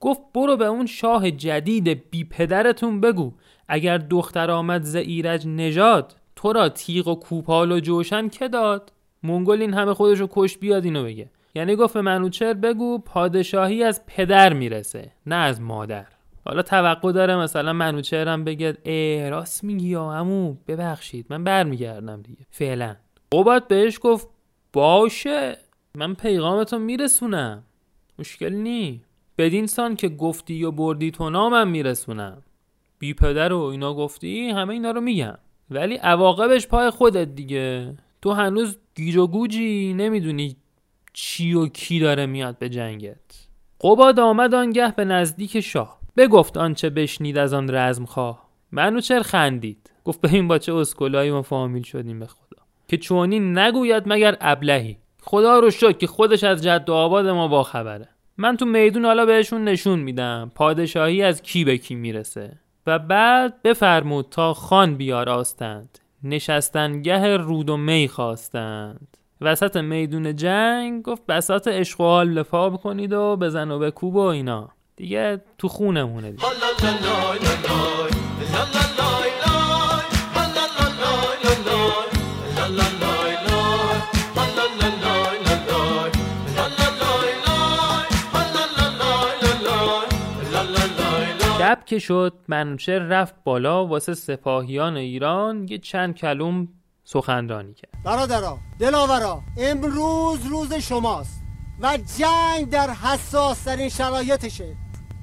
گفت 0.00 0.20
برو 0.34 0.56
به 0.56 0.66
اون 0.66 0.86
شاه 0.86 1.30
جدید 1.30 2.10
بی 2.10 2.24
پدرتون 2.24 3.00
بگو. 3.00 3.32
اگر 3.68 3.98
دختر 3.98 4.50
آمد 4.50 4.82
ز 4.82 4.96
ایرج 4.96 5.46
نژاد 5.46 6.16
تو 6.36 6.52
را 6.52 6.68
تیغ 6.68 7.08
و 7.08 7.14
کوپال 7.14 7.72
و 7.72 7.80
جوشن 7.80 8.28
که 8.28 8.48
داد؟ 8.48 8.92
منگل 9.22 9.60
این 9.60 9.74
همه 9.74 9.94
خودشو 9.94 10.28
کش 10.30 10.58
بیاد 10.58 10.84
اینو 10.84 11.04
بگه. 11.04 11.30
یعنی 11.54 11.76
گفت 11.76 11.94
به 11.94 12.00
منوچر 12.00 12.54
بگو 12.54 12.98
پادشاهی 12.98 13.82
از 13.82 14.06
پدر 14.06 14.52
می‌رسه 14.52 15.12
نه 15.26 15.36
از 15.36 15.60
مادر. 15.60 16.06
حالا 16.46 16.62
توقع 16.62 17.12
داره 17.12 17.36
مثلا 17.36 17.72
منوچهرم 17.72 18.44
بگه 18.44 18.76
ای 18.84 19.30
راست 19.30 19.64
میگی 19.64 19.88
یا 19.88 20.12
امو 20.12 20.54
ببخشید 20.68 21.26
من 21.30 21.44
برمیگردم 21.44 22.22
دیگه. 22.22 22.46
فعلا. 22.50 22.96
قباد 23.32 23.68
بهش 23.68 23.98
گفت 24.02 24.28
باشه 24.72 25.56
من 25.94 26.14
پیغامتو 26.14 26.78
میرسونم. 26.78 27.62
مشکل 28.18 28.52
نی. 28.52 29.02
بدین 29.38 29.66
سان 29.66 29.96
که 29.96 30.08
گفتی 30.08 30.64
و 30.64 30.70
بردی 30.70 31.10
تو 31.10 31.30
نامم 31.30 31.68
میرسونم. 31.68 32.42
بی 32.98 33.14
پدر 33.14 33.52
و 33.52 33.60
اینا 33.60 33.94
گفتی 33.94 34.50
همه 34.50 34.74
اینا 34.74 34.90
رو 34.90 35.00
میگم. 35.00 35.38
ولی 35.70 35.94
عواقبش 35.94 36.66
پای 36.66 36.90
خودت 36.90 37.28
دیگه. 37.34 37.94
تو 38.22 38.32
هنوز 38.32 38.78
گیج 38.94 39.16
و 39.16 39.26
گوجی 39.26 39.94
نمی‌دونی 39.94 40.56
چی 41.12 41.54
و 41.54 41.66
کی 41.66 42.00
داره 42.00 42.26
میاد 42.26 42.58
به 42.58 42.68
جنگت. 42.68 43.48
قباد 43.80 44.20
آمد 44.20 44.54
آنگه 44.54 44.94
به 44.96 45.04
نزدیک 45.04 45.60
شاه. 45.60 45.95
بگفت 46.16 46.56
آنچه 46.56 46.90
بشنید 46.90 47.38
از 47.38 47.54
آن 47.54 47.74
رزم 47.74 48.04
خواه. 48.04 48.46
منوچر 48.72 49.22
خندید؟ 49.22 49.90
گفت 50.04 50.20
به 50.20 50.32
این 50.32 50.48
با 50.48 50.58
چه 50.58 50.74
اسکولایی 50.74 51.30
ما 51.30 51.42
فامیل 51.42 51.82
شدیم 51.82 52.18
به 52.18 52.26
خدا. 52.26 52.62
که 52.88 52.96
چونی 52.96 53.40
نگوید 53.40 54.02
مگر 54.06 54.36
ابلهی. 54.40 54.98
خدا 55.22 55.58
رو 55.58 55.70
شکر 55.70 55.92
که 55.92 56.06
خودش 56.06 56.44
از 56.44 56.62
جد 56.62 56.84
و 56.88 56.92
آباد 56.92 57.28
ما 57.28 57.48
با 57.48 57.62
خبره 57.62 58.08
من 58.38 58.56
تو 58.56 58.66
میدون 58.66 59.04
حالا 59.04 59.26
بهشون 59.26 59.64
نشون 59.64 59.98
میدم. 59.98 60.52
پادشاهی 60.54 61.22
از 61.22 61.42
کی 61.42 61.64
به 61.64 61.78
کی 61.78 61.94
می‌رسه. 61.94 62.52
و 62.86 62.98
بعد 62.98 63.62
بفرمود 63.62 64.26
تا 64.30 64.54
خان 64.54 64.94
بیاراستند. 64.94 65.98
نشستنگه 66.24 67.36
رود 67.36 67.70
و 67.70 67.76
می 67.76 68.08
خواستند. 68.08 69.16
وسط 69.40 69.76
میدون 69.76 70.36
جنگ 70.36 71.02
گفت 71.02 71.26
بسات 71.26 71.86
حال 71.98 72.28
لفا 72.28 72.70
بکنید 72.70 73.12
و 73.12 73.36
بزن 73.36 73.70
و 73.70 73.78
بکوب 73.78 74.16
و 74.16 74.18
اینا. 74.18 74.68
دیگه 74.96 75.40
تو 75.58 75.68
خونمونه 75.68 76.30
دیگه. 76.30 76.44
شب 91.58 91.84
که 91.86 91.98
شد 91.98 92.32
منوچهر 92.48 92.98
رفت 92.98 93.34
بالا 93.44 93.86
واسه 93.86 94.14
سپاهیان 94.14 94.96
ایران 94.96 95.68
یه 95.68 95.78
چند 95.78 96.14
کلوم 96.14 96.68
سخنرانی 97.04 97.74
کرد. 97.74 97.90
برادرا 98.04 98.58
دلاورا 98.78 99.42
امروز 99.58 100.46
روز 100.46 100.74
شماست 100.74 101.42
و 101.80 101.98
جنگ 102.18 102.70
در 102.70 102.90
حساس 102.90 103.62
ترین 103.62 103.88
شرایطشه. 103.88 104.76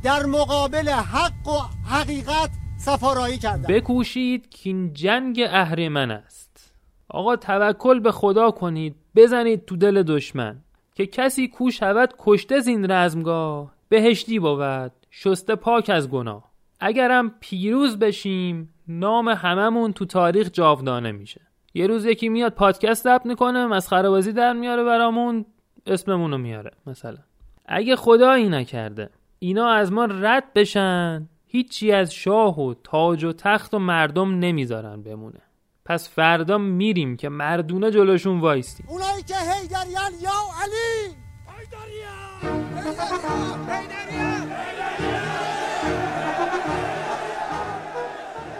در 0.04 0.26
مقابل 0.26 0.90
حق 0.90 1.48
و 1.48 1.60
حقیقت 1.90 2.50
سفارایی 2.78 3.38
کردن 3.38 3.74
بکوشید 3.74 4.50
که 4.50 4.70
این 4.70 4.94
جنگ 4.94 5.42
اهریمن 5.50 6.12
است. 6.12 6.74
آقا 7.10 7.36
توکل 7.36 8.00
به 8.00 8.12
خدا 8.12 8.52
کنید 8.52 8.96
بزنید 9.16 9.66
تو 9.66 9.76
دل 9.76 10.04
دشمن. 10.04 10.60
که 10.96 11.06
کسی 11.06 11.48
کو 11.48 11.72
شود 11.72 12.14
کشته 12.20 12.60
زین 12.60 12.92
رزمگاه 12.92 13.72
بهشتی 13.90 14.40
بود 14.40 14.92
شسته 15.12 15.56
پاک 15.56 15.90
از 15.90 16.10
گناه. 16.10 16.52
اگرم 16.80 17.36
پیروز 17.40 18.00
بشیم 18.00 18.74
نام 18.88 19.30
هممون 19.30 19.94
تو 19.94 20.06
تاریخ 20.06 20.50
جاودانه 20.54 21.12
میشه. 21.12 21.42
یه 21.74 21.88
روز 21.88 22.06
یکی 22.06 22.30
میاد 22.30 22.54
پادکست 22.54 23.04
ضبط 23.04 23.26
می‌کنه 23.26 23.68
مسخره 23.68 24.10
بازی 24.10 24.32
در 24.32 24.54
میاره 24.54 24.84
برامون 24.84 25.46
اسممونو 25.88 26.38
میاره 26.38 26.72
مثلا. 26.88 27.18
اگه 27.66 27.96
خدایی 27.96 28.50
نکرده 28.50 29.10
اینا 29.44 29.70
از 29.70 29.92
ما 29.92 30.06
رد 30.06 30.54
بشن. 30.56 31.30
هیچی 31.48 31.92
از 31.92 32.14
شاه 32.14 32.60
و 32.60 32.74
تاج 32.84 33.24
و 33.24 33.34
تخت 33.34 33.74
و 33.74 33.80
مردم 33.80 34.40
نمی‌ذارن 34.40 35.04
بمونه. 35.04 35.40
پس 35.86 36.10
فردا 36.10 36.58
میریم 36.58 37.18
که 37.18 37.30
مردونه 37.30 37.92
جلوشون 37.92 38.40
وایستیم. 38.40 38.86
اونایی 38.90 39.24
که 39.24 39.34
هیدریان 39.36 40.12
یا 40.22 40.32
علی! 40.64 41.16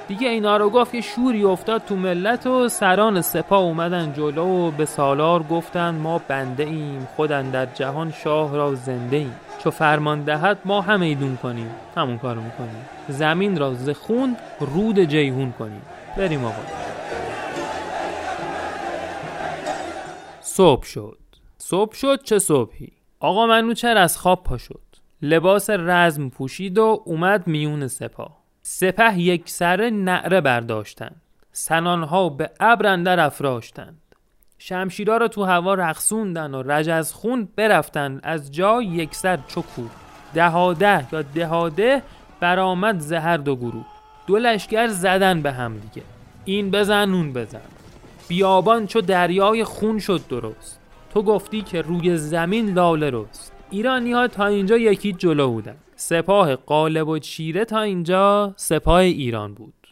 دیگه 0.08 0.30
اینا 0.30 0.58
رو 0.58 0.70
گفت 0.70 0.96
یه 0.96 1.02
شوری 1.02 1.44
افتاد 1.44 1.86
تو 1.86 1.96
ملت 1.96 2.48
و 2.48 2.70
سران 2.70 3.22
سپاه 3.22 3.62
اومدن 3.62 4.14
جلو 4.14 4.68
و 4.68 4.72
به 4.72 4.86
سالار 4.86 5.44
گفتن 5.44 5.96
ما 5.96 6.22
بنده 6.28 6.64
ایم 6.64 7.08
خودن 7.16 7.52
در 7.52 7.66
جهان 7.66 8.12
شاه 8.12 8.56
را 8.56 8.76
زنده 8.76 9.18
ایم. 9.18 9.36
چو 9.64 9.72
فرمان 9.72 10.24
دهد 10.24 10.60
ما 10.66 10.82
هم 10.82 11.02
ایدون 11.02 11.38
کنیم. 11.38 11.70
همون 11.96 12.18
کارو 12.18 12.42
می‌کنیم. 12.42 12.86
زمین 13.10 13.58
را 13.58 13.74
ز 13.74 13.90
خون 13.90 14.38
رود 14.60 15.00
جیهون 15.00 15.52
کنیم. 15.52 15.82
بریم 16.18 16.46
آقا. 16.46 16.62
صبح 20.42 20.84
شد. 20.84 21.18
صبح 21.58 21.96
شد 21.96 22.24
چه 22.24 22.40
صبحی؟ 22.40 22.92
آقا 23.20 23.46
منوچر 23.46 23.98
از 23.98 24.18
خواب 24.18 24.44
پا 24.44 24.58
شد. 24.58 24.82
لباس 25.22 25.70
رزم 25.70 26.30
پوشید 26.30 26.78
و 26.78 27.04
اومد 27.06 27.48
میون 27.48 27.88
سپاه. 27.88 28.38
سپه 28.62 29.20
یک 29.20 29.50
سره 29.50 29.90
نعره 29.90 30.42
برداشتند. 30.42 31.22
سنانها 31.52 32.30
به 32.30 32.52
ابر 32.60 32.86
اندر 32.86 33.20
افراشتند. 33.20 34.02
شمشیرا 34.66 35.18
را 35.18 35.28
تو 35.28 35.44
هوا 35.44 35.74
رقصوندن 35.74 36.54
و 36.54 36.64
رج 36.66 36.90
از 36.90 37.14
خون 37.14 37.48
برفتن 37.56 38.20
از 38.24 38.52
جای 38.52 38.86
یک 38.86 39.16
سر 39.16 39.40
چکو. 39.48 39.82
دهاده 40.34 41.14
یا 41.14 41.22
دهاده 41.22 42.02
برآمد 42.40 43.00
زهر 43.00 43.38
دو 43.38 43.56
گروه. 43.56 43.86
دو 44.28 44.38
لشگر 44.38 44.88
زدن 44.88 45.42
به 45.42 45.52
هم 45.52 45.78
دیگه. 45.78 46.06
این 46.46 46.72
بزن 46.72 47.14
اون 47.14 47.34
بزن. 47.34 47.62
بیابان 48.28 48.88
چو 48.88 49.02
دریای 49.02 49.64
خون 49.64 50.00
شد 50.00 50.22
درست. 50.30 50.80
تو 51.14 51.24
گفتی 51.24 51.62
که 51.62 51.82
روی 51.82 52.18
زمین 52.18 52.74
لاله 52.74 53.10
رست. 53.14 53.54
ایرانی 53.70 54.12
ها 54.12 54.28
تا 54.28 54.46
اینجا 54.46 54.78
یکی 54.78 55.14
جلو 55.14 55.52
بودن. 55.52 55.76
سپاه 55.96 56.56
قالب 56.56 57.08
و 57.08 57.20
چیره 57.20 57.66
تا 57.66 57.82
اینجا 57.82 58.54
سپاه 58.56 59.00
ایران 59.00 59.54
بود. 59.54 59.83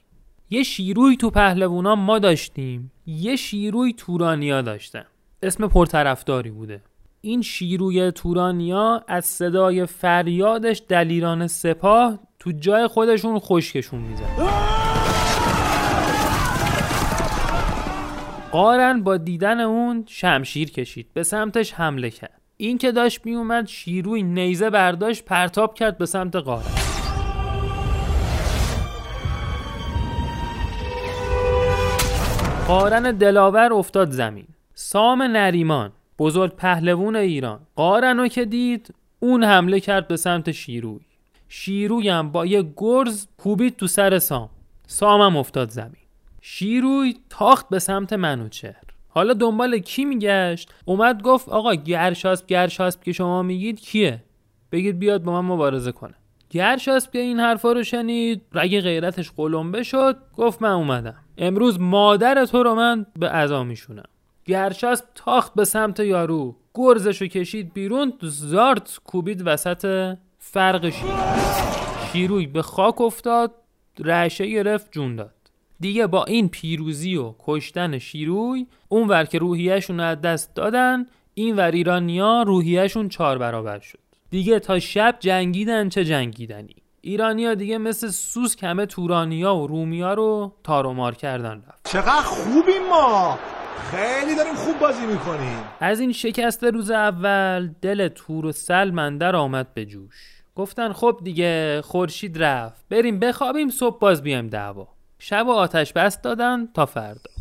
یه 0.54 0.64
شیروی 0.64 1.18
تو 1.18 1.30
پهلوونا 1.30 1.96
ما 1.96 2.20
داشتیم 2.20 2.92
یه 3.06 3.36
شیروی 3.36 3.94
تورانیا 3.94 4.62
داشتن. 4.62 5.04
اسم 5.44 5.68
پرطرفداری 5.68 6.52
بوده. 6.52 6.82
این 7.22 7.42
شیروی 7.42 8.12
تورانیا 8.12 9.04
از 9.08 9.26
صدای 9.26 9.86
فریادش 9.86 10.82
دلیران 10.88 11.48
سپاه 11.48 12.20
تو 12.40 12.52
جای 12.52 12.88
خودشون 12.88 13.40
خشکشون 13.40 14.00
می‌زد. 14.00 14.24
قارن 18.52 19.04
با 19.04 19.18
دیدن 19.18 19.60
اون 19.60 20.04
شمشیر 20.08 20.72
کشید 20.72 21.08
به 21.14 21.24
سمتش 21.24 21.74
حمله 21.74 22.10
کرد. 22.10 22.42
این 22.58 22.78
که 22.78 22.92
داشت 22.92 23.26
میومد 23.26 23.68
شیروی 23.68 24.24
نیزه 24.24 24.70
برداشت 24.70 25.26
پرتاب 25.26 25.74
کرد 25.74 25.98
به 25.98 26.06
سمت 26.06 26.36
قارن. 26.36 26.91
قارن 32.72 33.12
دلاور 33.12 33.74
افتاد 33.74 34.12
زمین. 34.12 34.48
سام 34.74 35.22
نریمان 35.22 35.92
بزرگ 36.20 36.56
پهلوون 36.56 37.16
ایران 37.16 37.60
قارن 37.76 38.28
که 38.28 38.46
دید 38.46 38.94
اون 39.20 39.44
حمله 39.44 39.80
کرد 39.80 40.08
به 40.08 40.18
سمت 40.18 40.52
شیروی. 40.52 41.00
شیروی 41.48 42.10
هم 42.10 42.32
با 42.32 42.46
یه 42.46 42.74
گرز 42.78 43.28
کوبید 43.38 43.76
تو 43.76 43.88
سر 43.88 44.20
سام. 44.20 44.50
سامم 44.88 45.38
افتاد 45.38 45.70
زمین. 45.70 46.04
شیروی 46.42 47.16
تاخت 47.30 47.70
به 47.70 47.80
سمت 47.80 48.14
منوچهر 48.14 48.84
حالا 49.10 49.34
دنبال 49.34 49.78
کی 49.78 50.06
میگشت؟ 50.06 50.74
اومد 50.86 51.22
گفت 51.22 51.50
آقا 51.50 51.74
گرشاسب 51.74 52.48
گرشاسب 52.48 53.04
که 53.04 53.12
شما 53.12 53.44
میگید 53.44 53.80
کیه؟ 53.80 54.24
بگید 54.72 55.00
بیاد 55.00 55.24
با 55.24 55.42
من 55.42 55.48
مبارزه 55.48 55.92
کنه. 55.92 56.14
گرشاسب 56.52 57.12
که 57.12 57.20
این 57.20 57.40
حرفا 57.40 57.72
رو 57.72 57.84
شنید. 57.84 58.42
رگ 58.54 58.82
غیرتش 58.82 59.32
قلمبه 59.32 59.84
شد 59.84 60.18
گفت 60.38 60.62
من 60.62 60.72
اومدم. 60.72 61.16
امروز 61.38 61.80
مادر 61.80 62.46
تو 62.46 62.64
رو 62.64 62.76
من 62.76 63.06
به 63.20 63.30
عزا 63.30 63.64
میشونم. 63.64 64.04
گرشاسب 64.46 65.06
تاخت 65.16 65.54
به 65.54 65.66
سمت 65.66 66.00
یارو. 66.00 66.56
گرزشو 66.74 67.28
کشید 67.28 67.74
بیرون 67.74 68.14
زارت 68.22 69.00
کوبید 69.04 69.44
وسط 69.46 70.16
فرق 70.38 70.90
شیروی 70.90 71.12
شیروی 72.12 72.48
به 72.48 72.62
خاک 72.62 73.02
افتاد 73.02 73.52
رعشه 74.00 74.48
گرفت 74.48 74.92
جون 74.92 75.16
داد. 75.16 75.36
دیگه 75.80 76.08
با 76.08 76.24
این 76.24 76.50
پیروزی 76.50 77.16
و 77.16 77.34
کشتن 77.40 77.98
شیروی 78.00 78.68
اونور 78.90 79.24
که 79.24 79.40
روحیهشون 79.40 80.00
از 80.00 80.22
دست 80.22 80.56
دادن 80.56 81.06
این 81.34 81.56
ور 81.56 81.72
ایرانیا 81.72 82.44
روحیهشون 82.44 83.10
چهار 83.10 83.38
برابر 83.38 83.80
شد. 83.80 84.00
دیگه 84.32 84.60
تا 84.60 84.80
شب 84.80 85.16
جنگیدن 85.20 85.90
چه 85.90 86.06
جنگیدنی؟ 86.06 86.76
ایرانیا 87.02 87.54
دیگه 87.54 87.78
مثل 87.78 88.08
سوس 88.08 88.56
کمه 88.56 88.86
تورانیا 88.86 89.56
و 89.56 89.68
رومیا 89.68 90.14
رو 90.14 90.54
تارومار 90.64 91.16
کردن 91.16 91.64
رفت. 91.68 91.92
چقدر 91.92 92.22
خوبیم 92.22 92.88
ما! 92.90 93.40
خیلی 93.92 94.36
داریم 94.36 94.56
خوب 94.56 94.80
بازی 94.80 95.06
می‌کنیم. 95.06 95.58
از 95.80 96.00
این 96.00 96.12
شکست 96.12 96.64
روز 96.64 96.92
اول 96.92 97.70
دل 97.82 98.08
تور 98.08 98.46
و 98.46 98.52
سلمندر 98.52 99.36
آمد 99.36 99.74
به 99.74 99.86
جوش. 99.86 100.44
گفتن 100.56 100.94
خب 100.94 101.20
دیگه 101.24 101.82
خورشید 101.82 102.44
رفت. 102.44 102.86
بریم 102.90 103.20
بخوابیم 103.20 103.70
صبح 103.70 104.00
باز 104.00 104.24
بیایم 104.24 104.48
دعوا. 104.48 104.88
شب 105.20 105.48
و 105.48 105.52
آتش 105.52 105.94
بست 105.94 106.24
دادن 106.24 106.68
تا 106.74 106.86
فردا. 106.86 107.32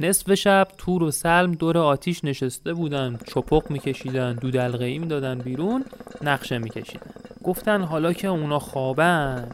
نصف 0.00 0.34
شب 0.34 0.68
تور 0.78 1.02
و 1.02 1.10
سلم 1.10 1.52
دور 1.52 1.78
آتیش 1.78 2.24
نشسته 2.24 2.74
بودن. 2.74 3.18
چپق 3.26 3.70
میکشیدن 3.70 4.32
دودلغه 4.34 4.84
ای 4.84 4.98
می‌دادن 4.98 5.38
بیرون 5.38 5.84
نقشه 6.22 6.58
میکشیدن. 6.58 7.10
گفتن 7.44 7.82
حالا 7.82 8.12
که 8.12 8.28
اونا 8.28 8.58
خوابن. 8.58 9.50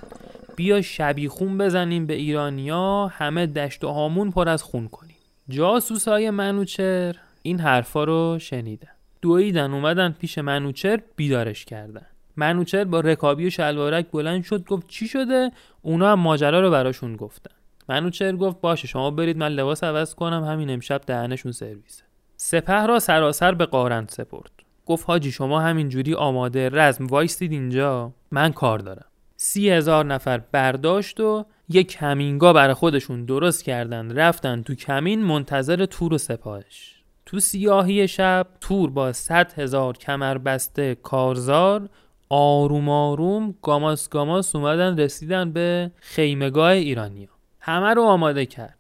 بیا 0.57 0.83
شبیخون 0.83 1.59
بزنیم 1.59 2.07
به 2.07 2.15
ایرانیا 2.15 3.07
همه 3.07 3.47
دشت 3.47 3.85
و 3.85 3.89
هامون 3.89 4.31
پر 4.31 4.49
از 4.49 4.63
خون 4.63 4.89
کنیم. 4.89 5.17
جاسوسای 5.49 6.31
منوچر 6.31 7.17
این 7.43 7.61
حرفا 7.61 8.05
رو 8.05 8.39
شنیدن. 8.41 8.89
دویدن 9.23 9.73
اومدن 9.73 10.15
پیش 10.21 10.39
منوچر 10.39 11.01
بیدارش 11.17 11.65
کردن. 11.65 12.07
منوچر 12.37 12.85
با 12.85 13.01
رکابی 13.01 13.47
و 13.47 13.51
شلوارک 13.51 14.11
بلند 14.11 14.45
شد 14.45 14.65
گفت 14.65 14.87
چی 14.89 15.09
شده؟ 15.09 15.51
اونا 15.83 16.13
هم 16.13 16.21
ماجرا 16.21 16.61
رو 16.61 16.71
براشون 16.71 17.17
گفتن. 17.17 17.55
منوچر 17.89 18.37
گفت؟ 18.37 18.61
باشه 18.61 18.89
شما 18.89 19.11
برید 19.11 19.37
من 19.37 19.49
لباس 19.49 19.85
عوض 19.85 20.15
کنم 20.15 20.45
همین 20.45 20.71
امشب 20.71 21.01
دهنشون 21.07 21.53
سرویسه. 21.53 22.03
سپه 22.37 22.87
را 22.87 22.99
سراسر 22.99 23.55
به 23.55 23.67
قارن 23.67 24.07
سپرد. 24.07 24.51
گفت 24.87 25.05
حاجی 25.07 25.31
شما 25.31 25.61
همین 25.61 25.89
جوری 25.89 26.15
آماده 26.15 26.69
رزم 26.69 27.07
وایستید 27.07 27.53
اینجا؟ 27.53 28.13
من 28.31 28.53
کار 28.53 28.79
دارم. 28.79 29.07
سی 29.37 29.71
هزار 29.71 30.05
نفر 30.05 30.39
برداشت 30.39 31.21
و 31.21 31.45
یک 31.69 31.89
کمینگا 31.89 32.53
برای 32.53 32.75
خودشون 32.75 33.25
درست 33.25 33.65
کردن. 33.65 34.13
رفتن 34.13 34.63
تو 34.63 34.75
کمین 34.75 35.23
منتظر 35.23 35.87
تور 35.87 36.15
و 36.15 36.19
سپاهش. 36.19 36.97
تو 37.27 37.41
سیاهی 37.41 38.09
شب 38.09 38.47
تور 38.61 38.91
با 38.91 39.13
صد 39.13 39.53
هزار 39.59 39.97
کمر 39.97 40.39
بسته 40.39 40.95
کارزار 40.95 41.89
آروم 42.29 42.89
آروم 42.89 43.55
گاماس 43.63 44.09
گاماس 44.09 44.57
اومدن 44.57 44.99
رسیدن 44.99 45.53
به 45.53 45.91
خیمگاه 46.01 46.71
ایرانیا. 46.71 47.36
همه 47.67 47.95
رو 47.95 48.03
آماده 48.03 48.47
کرد. 48.47 48.79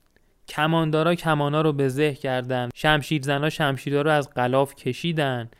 کماندارا 0.48 1.14
کمانا 1.14 1.60
رو 1.60 1.72
به 1.72 1.88
زه 1.88 2.14
کردن 2.14 2.68
شمشیر 2.74 3.22
زنا 3.22 3.50
شمشیرها 3.50 4.02
رو 4.02 4.10
از 4.10 4.30
غلاف 4.30 4.74
کشیدن. 4.74 5.50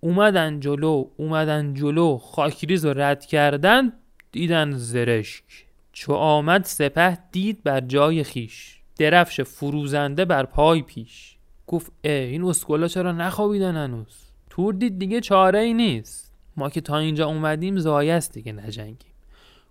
اومدن 0.00 0.60
جلو 0.60 1.04
اومدن 1.16 1.74
جلو. 1.74 2.18
خاکریز 2.18 2.84
رو 2.84 3.00
رد 3.00 3.26
کردن 3.26 3.92
دیدن 4.32 4.72
زرشک. 4.72 5.44
چو 5.92 6.12
آمد 6.12 6.64
سپه 6.64 7.18
دید 7.32 7.62
بر 7.62 7.80
جای 7.80 8.24
خیش. 8.24 8.80
درفش 8.98 9.40
فروزنده 9.40 10.24
بر 10.24 10.44
پای 10.44 10.82
پیش. 10.82 11.36
گفت 11.66 11.92
اه 12.04 12.12
این 12.12 12.44
اسکولا 12.44 12.88
چرا 12.88 13.12
نخوابیدن 13.12 13.76
هنوز؟ 13.76 14.16
تور 14.50 14.74
دید 14.74 14.98
دیگه 14.98 15.20
چاره 15.20 15.58
ای 15.58 15.74
نیست. 15.74 16.32
ما 16.56 16.70
که 16.70 16.80
تا 16.80 16.98
اینجا 16.98 17.26
اومدیم 17.26 17.78
زایست 17.78 18.32
دیگه 18.32 18.52
نجنگیم. 18.52 19.12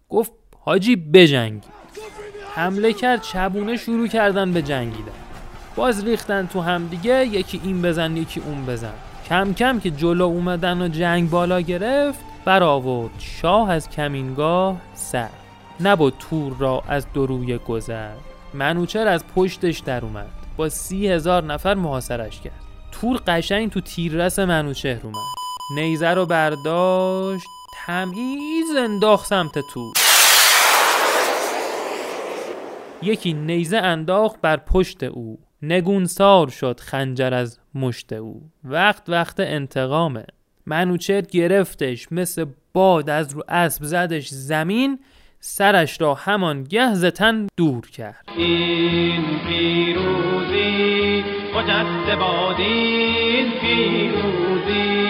گفت 0.10 0.32
حاجی 0.60 0.96
بجنگیم. 0.96 1.72
حمله 2.56 2.94
کرد 2.94 3.22
چبونه 3.22 3.78
شروع 3.78 4.08
کردن 4.08 4.52
به 4.52 4.62
جنگیدن. 4.62 5.12
باز 5.76 6.04
ریختن 6.04 6.48
تو 6.48 6.62
هم 6.62 6.88
دیگه 6.88 7.26
یکی 7.26 7.62
این 7.64 7.82
بزن 7.82 8.18
یکی 8.18 8.40
اون 8.40 8.66
بزن. 8.66 8.94
کم 9.30 9.54
کم 9.54 9.80
که 9.80 9.92
جلو 9.92 10.26
اومدن 10.26 10.82
و 10.82 10.88
جنگ 10.88 11.30
بالا 11.30 11.62
گرفت 11.62 12.20
برآورد 12.46 13.12
شاه 13.20 13.72
از 13.72 13.90
کمینگاه 13.90 14.78
سر. 14.94 15.30
نبود 15.80 16.14
تور 16.20 16.54
را 16.60 16.84
از 16.88 17.06
دروی 17.14 17.58
گذر. 17.58 18.14
منوچر 18.54 19.08
از 19.08 19.24
پشتش 19.36 19.80
در 19.80 20.06
اومد. 20.06 20.30
با 20.58 20.70
سی 20.70 21.08
هزار 21.08 21.44
نفر 21.44 21.74
محاصرش 21.74 22.42
کرد. 22.42 22.62
تور 22.92 23.22
قشنگ 23.28 23.70
تو 23.70 23.82
تیررس 23.82 24.40
منوچهر 24.40 25.00
اومد. 25.04 25.16
نیزه 25.76 26.10
رو 26.10 26.26
برداشت 26.26 27.48
تمیز 27.86 28.76
انداخت 28.78 29.28
سمت 29.28 29.60
تور. 29.74 30.01
یکی 33.04 33.34
نیزه 33.34 33.78
انداخت 33.78 34.42
بر 34.42 34.58
پشت 34.58 35.04
او. 35.04 35.40
نگونسار 35.62 36.50
شد 36.50 36.80
خنجر 36.80 37.34
از 37.34 37.60
مشت 37.76 38.14
او. 38.14 38.42
وقت 38.64 39.10
وقت 39.10 39.40
انتقامه. 39.40 40.26
منوچهر 40.66 41.22
گرفتش 41.22 42.12
مثل 42.12 42.46
باد 42.74 43.10
از 43.10 43.34
رو 43.34 43.44
اسب 43.48 43.84
زدش 43.84 44.28
زمین 44.28 45.00
سرش 45.40 46.02
را 46.02 46.14
همان 46.14 46.64
گه 46.64 46.94
زتن 46.94 47.48
دور 47.58 47.90
کرد. 47.90 48.26
این 48.38 49.40
پیروزی 49.48 51.24
خجست 51.54 52.20
بادین 52.20 53.52
پیروزی. 53.62 55.02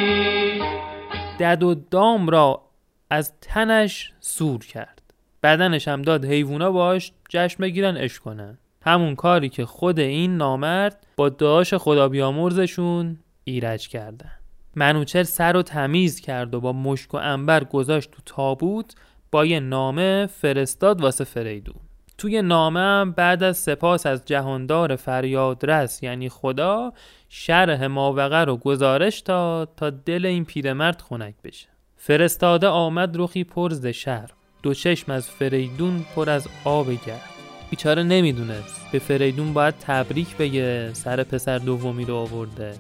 دد 1.40 1.64
و 1.64 1.76
دام 1.76 2.30
را 2.30 2.62
از 3.10 3.34
تنش 3.42 4.14
سور 4.20 4.60
کرد. 4.66 5.01
بدنش 5.44 5.88
هم 5.88 6.02
داد 6.02 6.26
حیوونا 6.26 6.72
باش 6.72 7.12
جشن 7.30 7.58
بگیرن 7.62 7.98
اش 7.98 8.20
کنن. 8.20 8.58
همون 8.82 9.16
کاری 9.16 9.50
که 9.50 9.66
خود 9.66 10.00
این 10.00 10.38
نامرد 10.38 11.08
با 11.16 11.30
داش 11.30 11.74
خدا 11.74 12.10
بیامرزشون 12.10 13.18
ایرج 13.44 13.88
کردن. 13.88 14.32
منوچر 14.76 15.24
سر 15.24 15.54
رو 15.54 15.62
تمیز 15.62 16.20
کرد 16.20 16.54
و 16.54 16.62
با 16.62 16.74
مشک 16.74 17.14
و 17.14 17.18
انبر 17.18 17.64
گذاشت 17.64 18.12
تو 18.12 18.22
تابوت 18.26 18.96
با 19.32 19.46
یه 19.46 19.60
نامه 19.60 20.26
فرستاد 20.26 21.02
واسه 21.02 21.24
فریدون. 21.24 21.76
توی 22.18 22.42
نامه 22.42 22.80
هم 22.80 23.12
بعد 23.12 23.44
از 23.44 23.58
سپاس 23.58 24.06
از 24.06 24.26
جهاندار 24.26 24.96
فریادرس 24.96 26.04
یعنی 26.04 26.30
خدا 26.30 26.94
شرح 27.30 27.86
ماوقع 27.86 28.44
رو 28.44 28.58
گزارش 28.58 29.20
داد 29.20 29.70
تا 29.78 29.90
دل 29.90 30.26
این 30.26 30.46
پیرمرد 30.46 31.02
خنک 31.02 31.36
بشه. 31.44 31.68
فرستاده 31.98 32.68
آمد 32.68 33.18
رخی 33.18 33.44
پرز 33.44 33.86
شهر 33.88 34.32
دو 34.64 34.74
چشم 34.74 35.12
از 35.12 35.30
فریدون 35.30 36.06
پر 36.16 36.30
از 36.30 36.48
آب 36.64 36.92
گرد 36.92 37.30
بیچاره 37.70 38.04
نمی‌دونست 38.04 38.92
به 38.92 39.00
فریدون 39.00 39.54
باید 39.54 39.76
تبریک 39.78 40.38
بگه 40.38 40.94
سر 40.94 41.24
پسر 41.24 41.58
دومی 41.58 42.06
رو 42.06 42.16
آورده 42.16 42.74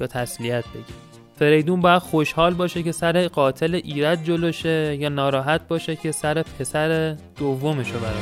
یا 0.00 0.06
تسلیت 0.06 0.64
بگه. 0.64 1.08
فریدون 1.38 1.80
باید 1.80 2.02
خوشحال 2.02 2.54
باشه 2.54 2.82
که 2.82 2.92
سر 2.92 3.28
قاتل 3.28 3.74
ایرج 3.74 4.22
جلوشه 4.22 4.96
یا 5.00 5.08
ناراحت 5.08 5.68
باشه 5.68 5.96
که 5.96 6.12
سر 6.12 6.42
پسر 6.42 7.16
دومش 7.38 7.90
رو 7.90 8.00
برات 8.00 8.14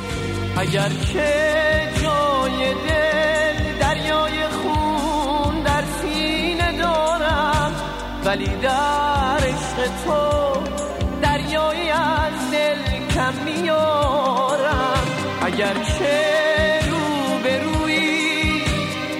اگر 0.57 0.89
که 1.13 1.33
جای 2.01 2.73
دل 2.73 3.79
دریای 3.79 4.47
خون 4.47 5.63
در 5.63 5.83
سینه 6.01 6.77
دارم 6.77 7.71
ولی 8.25 8.45
در 8.45 9.16
که 15.57 15.63
رو 16.89 17.39
به 17.43 17.63
روی 17.63 18.61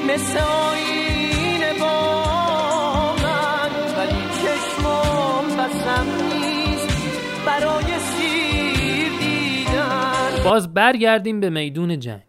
مثل 0.08 0.40
آینه 0.40 1.80
با 1.80 3.16
من 3.24 3.72
ولی 3.98 4.22
چشمم 4.42 5.58
بسم 5.58 6.06
نیست. 6.34 6.88
برای 7.46 8.00
سیر 8.00 9.10
دیدن. 9.20 10.44
باز 10.44 10.74
برگردیم 10.74 11.40
به 11.40 11.50
میدون 11.50 12.00
جنگ. 12.00 12.22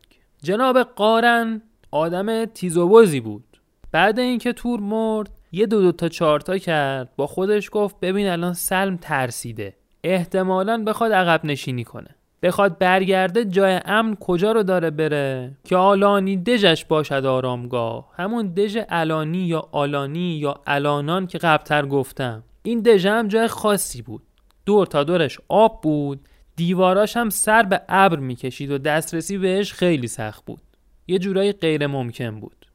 جناب 0.42 0.82
قارن 0.82 1.62
آدم 1.90 2.44
تیزوبازی 2.44 3.20
بود. 3.20 3.60
بعد 3.92 4.18
اینکه 4.18 4.52
تور 4.52 4.80
مرد 4.80 5.30
یه 5.52 5.66
دو 5.66 5.82
دو 5.82 5.92
تا 5.92 6.08
چارتا 6.08 6.58
کرد 6.58 7.16
با 7.16 7.26
خودش 7.26 7.68
گفت 7.72 8.00
ببین 8.00 8.28
الان 8.28 8.52
سلم 8.52 8.96
ترسیده. 8.96 9.76
احتمالا 10.04 10.84
بخواد 10.86 11.12
عقب 11.12 11.44
نشینی 11.44 11.84
کنه. 11.84 12.17
بخواد 12.42 12.78
برگرده 12.78 13.44
جای 13.44 13.80
امن 13.84 14.16
کجا 14.20 14.52
رو 14.52 14.62
داره 14.62 14.90
بره؟ 14.90 15.56
که 15.64 15.76
آلانی 15.76 16.36
دژش 16.36 16.84
باشد 16.84 17.26
آرامگاه. 17.26 18.08
همون 18.16 18.46
دژ 18.46 18.78
الانی 18.88 19.38
یا 19.38 19.68
آلانی 19.72 20.38
یا 20.38 20.60
الانان 20.66 21.26
که 21.26 21.38
قبلتر 21.38 21.86
گفتم. 21.86 22.42
این 22.62 22.80
دژ 22.80 23.06
هم 23.06 23.28
جای 23.28 23.48
خاصی 23.48 24.02
بود. 24.02 24.22
دور 24.66 24.86
تا 24.86 25.04
دورش 25.04 25.38
آب 25.48 25.80
بود. 25.82 26.20
دیواراش 26.56 27.16
هم 27.16 27.30
سر 27.30 27.62
به 27.62 27.80
ابر 27.88 28.16
می‌کشید 28.16 28.70
و 28.70 28.78
دسترسی 28.78 29.38
بهش 29.38 29.72
خیلی 29.72 30.06
سخت 30.06 30.44
بود. 30.44 30.62
یه 31.06 31.18
جورایی 31.18 31.52
غیر 31.52 31.86
ممکن 31.86 32.40
بود. 32.40 32.66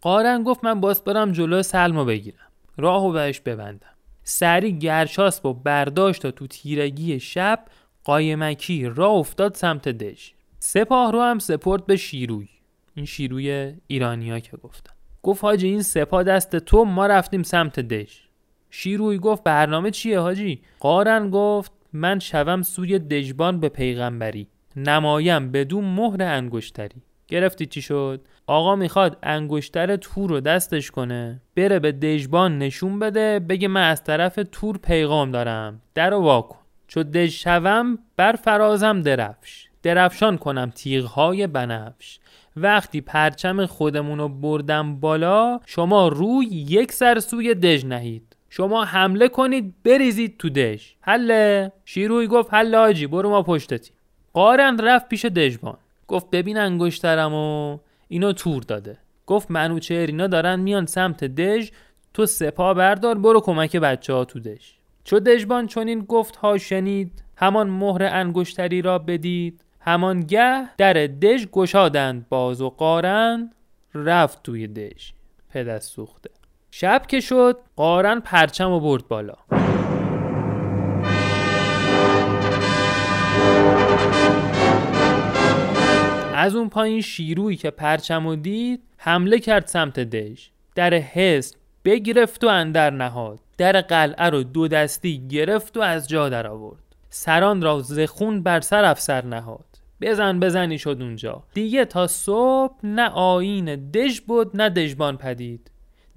قارن 0.00 0.42
گفت 0.42 0.64
من 0.64 0.80
باز 0.80 1.04
برم 1.04 1.32
جلو 1.32 1.62
سلمو 1.62 2.04
بگیرم. 2.04 2.48
راهو 2.76 3.12
بهش 3.12 3.40
ببندم. 3.40 3.86
سری 4.22 4.78
گرچاسب 4.78 5.46
و 5.46 5.54
برداشت 5.54 6.24
و 6.24 6.30
تو 6.30 6.46
تیرگی 6.46 7.20
شب 7.20 7.60
قایمکی 8.04 8.84
راه 8.84 9.12
افتاد 9.12 9.54
سمت 9.54 9.88
دژ. 9.88 10.30
سپاه 10.58 11.12
رو 11.12 11.20
هم 11.20 11.38
سپرد 11.38 11.86
به 11.86 11.96
شیروی. 11.96 12.48
این 12.94 13.06
شیروی 13.06 13.74
ایرانیا 13.86 14.38
که 14.38 14.56
گفتم. 14.56 14.92
گفت 15.22 15.44
حاجی 15.44 15.68
این 15.68 15.82
سپاه 15.82 16.22
دست 16.22 16.56
تو 16.56 16.84
ما 16.84 17.06
رفتیم 17.06 17.42
سمت 17.42 17.80
دژ. 17.80 18.16
شیروی 18.70 19.18
گفت 19.18 19.44
برنامه 19.44 19.90
چیه 19.90 20.20
حاجی؟ 20.20 20.62
قارن 20.80 21.30
گفت 21.30 21.72
من 21.92 22.18
شوم 22.18 22.62
سوی 22.62 22.98
دژبان 22.98 23.60
به 23.60 23.68
پیغمبری. 23.68 24.46
نمایم 24.76 25.52
بدون 25.52 25.84
مهر 25.84 26.22
انگشتری. 26.22 27.02
گرفتی 27.28 27.66
چی 27.66 27.82
شد؟ 27.82 28.20
آقا 28.46 28.76
می‌خواد 28.76 29.18
انگشتر 29.22 29.96
تور 29.96 30.30
رو 30.30 30.40
دستش 30.40 30.90
کنه. 30.90 31.40
بره 31.56 31.78
به 31.78 31.92
دژبان 31.92 32.58
نشون 32.58 32.98
بده 32.98 33.38
بگه 33.38 33.68
من 33.68 33.90
از 33.90 34.04
طرف 34.04 34.38
تور 34.52 34.78
پیغام 34.78 35.30
دارم. 35.30 35.82
در 35.94 36.10
رو 36.10 36.20
واکن 36.20 36.59
چو 36.90 37.02
دژ 37.02 37.42
شوم 37.42 37.98
بر 38.16 38.32
فرازم 38.32 39.02
درفش 39.02 39.68
درفشان 39.82 40.38
کنم 40.38 40.70
تیغهای 40.74 41.46
بنفش. 41.46 42.18
وقتی 42.56 43.00
پرچم 43.00 43.66
خودمونو 43.66 44.28
بردم 44.28 45.00
بالا 45.00 45.60
شما 45.66 46.08
روی 46.08 46.46
یک 46.46 46.92
سر 46.92 47.18
سوی 47.18 47.54
دژ 47.54 47.84
نهید. 47.84 48.36
شما 48.48 48.84
حمله 48.84 49.28
کنید 49.28 49.74
بریزید 49.84 50.38
تو 50.38 50.48
دژ. 50.48 50.82
حله؟ 51.00 51.72
شیروی 51.84 52.26
گفت 52.26 52.54
حله 52.54 52.76
آجی 52.76 53.06
برو 53.06 53.30
ما 53.30 53.42
پشتتی 53.42 53.90
قارن 54.32 54.78
رفت 54.78 55.08
پیش 55.08 55.24
دژبان. 55.24 55.78
گفت 56.08 56.30
ببین 56.30 56.58
انگشترم 56.58 57.34
و 57.34 57.78
اینو 58.08 58.32
تور 58.32 58.62
داده. 58.62 58.98
گفت 59.26 59.50
منوچهر 59.50 60.06
اینا 60.06 60.26
دارن 60.26 60.60
میان 60.60 60.86
سمت 60.86 61.24
دژ 61.24 61.70
تو 62.14 62.26
سپا 62.26 62.74
بردار 62.74 63.18
برو 63.18 63.40
کمک 63.40 63.76
بچه 63.76 64.12
ها 64.12 64.24
تو 64.24 64.40
دژ. 64.40 64.79
چو 65.04 65.20
دژبان 65.20 65.66
چنین 65.66 66.00
گفت 66.00 66.36
ها 66.36 66.58
شنید 66.58 67.24
همان 67.36 67.70
مهر 67.70 68.02
انگشتری 68.02 68.82
را 68.82 68.98
بدید. 68.98 69.64
همان 69.80 70.20
گه 70.20 70.76
در 70.76 70.92
دژ 70.92 71.46
گشادند 71.46 72.28
باز 72.28 72.60
و 72.60 72.70
قارن 72.70 73.50
رفت 73.94 74.42
توی 74.42 74.66
دژ 74.66 75.10
پدست 75.50 75.92
سوخته. 75.92 76.30
شب 76.70 77.02
که 77.08 77.20
شد 77.20 77.58
قارن 77.76 78.20
پرچم 78.20 78.70
و 78.70 78.80
برد 78.80 79.08
بالا. 79.08 79.34
از 86.34 86.54
اون 86.56 86.68
پایین 86.68 87.00
شیرویی 87.00 87.56
که 87.56 87.70
پرچم 87.70 88.26
و 88.26 88.36
دید 88.36 88.82
حمله 88.96 89.38
کرد 89.38 89.66
سمت 89.66 90.00
دژ. 90.00 90.48
در 90.74 90.94
حصن 90.94 91.56
بگرفت 91.84 92.44
و 92.44 92.46
اندر 92.46 92.90
نهاد. 92.90 93.40
در 93.60 93.80
قلعه 93.80 94.30
رو 94.30 94.42
دو 94.42 94.68
دستی 94.68 95.28
گرفت 95.28 95.76
و 95.76 95.80
از 95.80 96.08
جا 96.08 96.28
در 96.28 96.46
آورد. 96.46 96.82
سران 97.10 97.62
را 97.62 97.80
زخون 97.80 98.42
بر 98.42 98.60
سر 98.60 98.84
افسر 98.84 99.24
نهاد. 99.24 99.64
بزن 100.00 100.40
بزنی 100.40 100.78
شد 100.78 100.96
اونجا. 101.00 101.42
دیگه 101.54 101.84
تا 101.84 102.06
صبح 102.06 102.74
نه 102.82 103.08
آین 103.08 103.90
دژ 103.90 104.20
بود 104.20 104.56
نه 104.56 104.68
دژبان 104.68 105.16
پدید. 105.16 105.70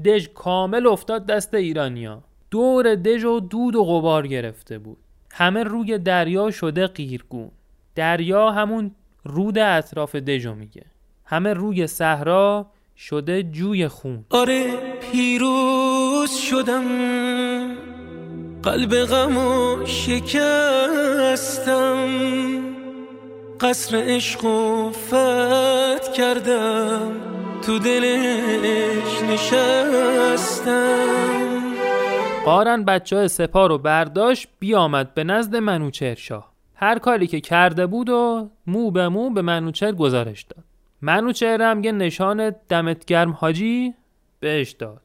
دژ 0.06 0.27
کامل 0.27 0.88
افتاد 0.88 1.25
دست 1.25 1.53
ایرانیا. 1.53 2.23
دور 2.51 2.95
دژ 2.95 3.23
و 3.23 3.39
دود 3.39 3.75
و 3.75 3.84
غبار 3.84 4.27
گرفته 4.27 4.77
بود. 4.77 4.97
همه 5.32 5.63
روی 5.63 5.97
دریا 5.97 6.51
شده 6.51 6.88
قیرگون. 6.88 7.51
دریا 7.95 8.51
همون 8.51 8.91
رود 9.23 9.58
اطراف 9.58 10.15
دژو 10.15 10.56
میگه. 10.56 10.86
همه 11.25 11.53
روی 11.53 11.88
صحرا 11.88 12.67
شده 12.97 13.43
جوی 13.43 13.88
خون. 13.88 14.25
آره 14.29 14.73
پیروز 15.12 16.32
شدم. 16.32 16.84
قلب 18.63 18.95
غمو 18.95 19.86
شکستم. 19.86 21.17
قصر 23.62 23.97
عشق 23.97 24.45
و 24.45 24.91
فت 24.91 26.13
کردم. 26.13 27.12
تو 27.62 27.79
دلش 27.79 29.21
نشستم. 29.29 30.93
قارن 32.45 32.84
بچه 32.86 33.15
های 33.15 33.27
سپاه 33.27 33.67
رو 33.67 33.77
برداشت 33.77 34.47
بیامد 34.60 35.13
به 35.13 35.23
نزد 35.23 35.56
منوچهر 35.56 36.15
شاه. 36.15 36.53
هر 36.75 36.99
کاری 36.99 37.27
که 37.27 37.41
کرده 37.41 37.88
بود 37.88 38.10
و 38.10 38.49
مو 38.67 38.91
به 38.91 39.10
مو 39.10 39.29
به 39.29 39.41
منوچهر 39.41 39.91
گزارش 39.91 40.43
داد. 40.43 40.72
منوچهر 41.05 41.61
هم 41.61 41.83
یه 41.83 41.91
نشان 41.91 42.55
دمت 42.69 43.05
گرم 43.05 43.31
حاجی؟ 43.31 43.93
بهش 44.39 44.71
داد. 44.71 45.01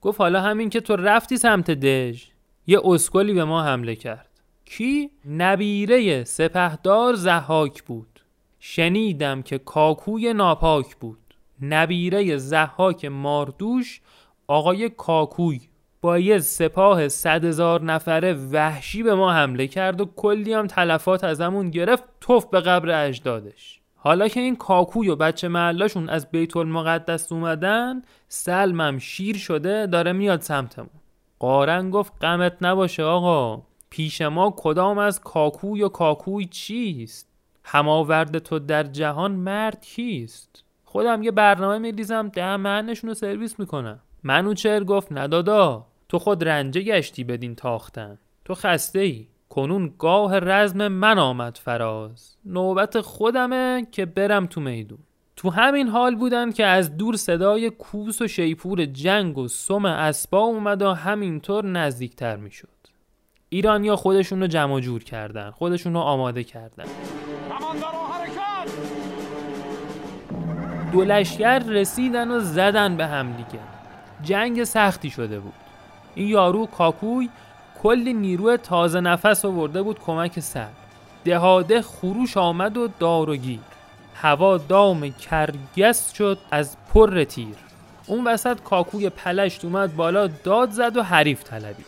گفت 0.00 0.20
حالا 0.20 0.40
همین 0.40 0.70
که 0.70 0.80
تو 0.80 0.96
رفتی 0.96 1.36
سمت 1.36 1.70
دژ 1.70 2.24
یه 2.66 2.80
اسکلی 2.84 3.34
به 3.34 3.44
ما 3.44 3.62
حمله 3.62 3.94
کرد. 3.94 4.28
کی؟ 4.64 5.10
نبیره 5.28 6.24
سپهدار 6.24 7.14
زحاک 7.14 7.82
بود. 7.82 8.20
شنیدم 8.60 9.42
که 9.42 9.58
کاکوی 9.58 10.32
ناپاک 10.32 10.96
بود. 10.96 11.18
نبیره 11.62 12.36
زحاک 12.36 13.04
ماردوش 13.04 14.00
آقای 14.46 14.88
کاکوی 14.88 15.60
با 16.00 16.18
یه 16.18 16.38
سپاه 16.38 17.08
صد 17.08 17.44
هزار 17.44 17.82
نفره 17.82 18.32
وحشی 18.32 19.02
به 19.02 19.14
ما 19.14 19.32
حمله 19.32 19.66
کرد 19.66 20.00
و 20.00 20.04
کلی 20.04 20.52
هم 20.52 20.66
تلفات 20.66 21.24
ازمون 21.24 21.70
گرفت 21.70 22.04
توف 22.20 22.46
به 22.46 22.60
قبر 22.60 23.06
اجدادش. 23.06 23.81
حالا 24.04 24.28
که 24.28 24.40
این 24.40 24.56
کاکوی 24.56 25.08
و 25.08 25.16
بچه 25.16 25.48
محلاشون 25.48 26.08
از 26.08 26.30
بیت 26.30 26.56
المقدس 26.56 27.32
اومدن 27.32 28.02
سلمم 28.28 28.98
شیر 28.98 29.36
شده 29.36 29.86
داره 29.86 30.12
میاد 30.12 30.40
سمتمون. 30.40 31.00
قارن 31.38 31.90
گفت 31.90 32.12
غمت 32.20 32.56
نباشه 32.60 33.02
آقا. 33.02 33.62
پیش 33.90 34.20
ما 34.20 34.54
کدام 34.56 34.98
از 34.98 35.20
کاکوی 35.20 35.82
و 35.82 35.88
کاکوی 35.88 36.44
چیست؟ 36.44 37.28
هماورد 37.64 38.38
تو 38.38 38.58
در 38.58 38.82
جهان 38.82 39.32
مرد 39.32 39.80
کیست؟ 39.80 40.64
خودم 40.84 41.22
یه 41.22 41.30
برنامه 41.30 41.78
میریزم 41.78 42.28
ده 42.28 42.56
معنشون 42.56 43.08
رو 43.08 43.14
سرویس 43.14 43.58
می‌کنم. 43.58 44.00
منوچر 44.22 44.84
گفت 44.84 45.08
ندادا 45.10 45.86
تو 46.08 46.18
خود 46.18 46.48
رنجه 46.48 46.80
گشتی 46.80 47.24
بدین 47.24 47.54
تاختن. 47.54 48.18
تو 48.44 48.54
خسته 48.54 48.98
ای 48.98 49.26
کنون 49.52 49.94
گاه 49.98 50.38
رزم 50.38 50.88
من 50.88 51.18
آمد 51.18 51.58
فراز. 51.64 52.36
نوبت 52.44 53.00
خودمه 53.00 53.86
که 53.92 54.06
برم 54.06 54.46
تو 54.46 54.60
میدون. 54.60 54.98
تو 55.36 55.50
همین 55.50 55.88
حال 55.88 56.14
بودن 56.14 56.52
که 56.52 56.66
از 56.66 56.96
دور 56.96 57.16
صدای 57.16 57.70
کوس 57.70 58.22
و 58.22 58.28
شیپور 58.28 58.84
جنگ 58.84 59.38
و 59.38 59.48
سم 59.48 59.84
اسبا 59.84 60.38
اومد 60.38 60.82
و 60.82 60.92
همینطور 60.92 61.66
نزدیکتر 61.66 62.36
می‌شد. 62.36 62.68
ایرانیا 63.48 63.96
خودشون 63.96 64.40
رو 64.40 64.46
جمع 64.46 64.80
جور 64.80 65.04
کردن 65.04 65.50
خودشون 65.50 65.94
رو 65.94 66.00
آماده 66.00 66.44
کردن. 66.44 66.84
دو 70.92 71.04
لشکر 71.04 71.58
رسیدن 71.58 72.30
و 72.30 72.40
زدن 72.40 72.96
به 72.96 73.06
هم 73.06 73.32
دیگه. 73.32 73.62
جنگ 74.22 74.64
سختی 74.64 75.10
شده 75.10 75.40
بود. 75.40 75.52
این 76.14 76.28
یارو 76.28 76.66
کاکوی 76.66 77.28
کلی 77.82 78.12
نیرو 78.12 78.56
تازه 78.56 79.00
نفس 79.00 79.44
آورده 79.44 79.82
بود 79.82 79.98
کمک 79.98 80.40
سر. 80.40 80.68
دهاده 81.24 81.82
خروش 81.82 82.36
آمد 82.36 82.76
و 82.76 82.88
دار 82.98 83.30
و 83.30 83.36
گیر. 83.36 83.60
هوا 84.14 84.58
دام 84.58 85.10
کرگس 85.10 86.12
شد 86.12 86.38
از 86.50 86.76
پر 86.94 87.24
تیر. 87.24 87.54
اون 88.06 88.24
وسط 88.24 88.60
کاکوی 88.60 89.10
پلشت 89.10 89.64
اومد 89.64 89.96
بالا 89.96 90.26
داد 90.26 90.70
زد 90.70 90.96
و 90.96 91.02
حریف 91.02 91.44
طلبید. 91.44 91.86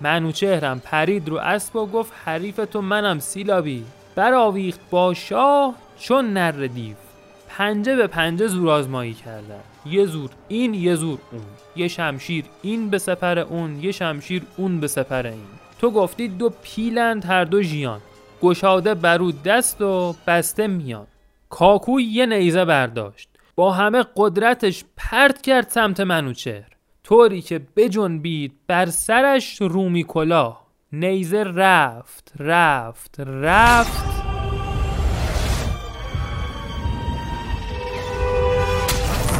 منوچهرم 0.00 0.80
پرید 0.80 1.28
رو 1.28 1.36
اسب 1.36 1.76
و 1.76 1.86
گفت 1.86 2.12
حریف 2.24 2.56
تو 2.56 2.82
منم 2.82 3.18
سیلابی. 3.18 3.84
برآویخت 4.14 4.80
با 4.90 5.14
شاه 5.14 5.74
چون 5.98 6.32
نر 6.32 6.52
دیو. 6.52 6.94
پنجه 7.48 7.96
به 7.96 8.06
پنجه 8.06 8.46
زور 8.46 8.70
آزمایی 8.70 9.14
کردن. 9.14 9.73
یه 9.86 10.06
زور 10.06 10.30
این 10.48 10.74
یه 10.74 10.94
زور 10.94 11.18
اون. 11.32 11.42
یه 11.76 11.88
شمشیر 11.88 12.44
این 12.62 12.90
به 12.90 12.98
سپر 12.98 13.38
اون 13.38 13.84
یه 13.84 13.92
شمشیر 13.92 14.42
اون 14.56 14.80
به 14.80 14.86
سپر 14.86 15.26
این. 15.26 15.46
تو 15.78 15.90
گفتی 15.90 16.28
دو 16.28 16.50
پیلند 16.62 17.24
هر 17.24 17.44
دو 17.44 17.62
ژیان. 17.62 18.00
گشاده 18.42 18.94
برو 18.94 19.32
دست 19.32 19.80
و 19.80 20.14
بسته 20.26 20.66
میان. 20.66 21.06
کاکوی 21.48 22.04
یه 22.04 22.26
نیزه 22.26 22.64
برداشت. 22.64 23.28
با 23.56 23.72
همه 23.72 24.04
قدرتش 24.16 24.84
پرت 24.96 25.42
کرد 25.42 25.68
سمت 25.68 26.00
منوچهر. 26.00 26.68
طوری 27.04 27.42
که 27.42 27.60
بجنبید 27.76 28.52
بر 28.66 28.86
سرش 28.86 29.62
رومی 29.62 30.04
کلاه. 30.04 30.64
نیزه 30.92 31.44
رفت 31.44 32.32
رفت 32.38 33.20
رفت. 33.20 34.23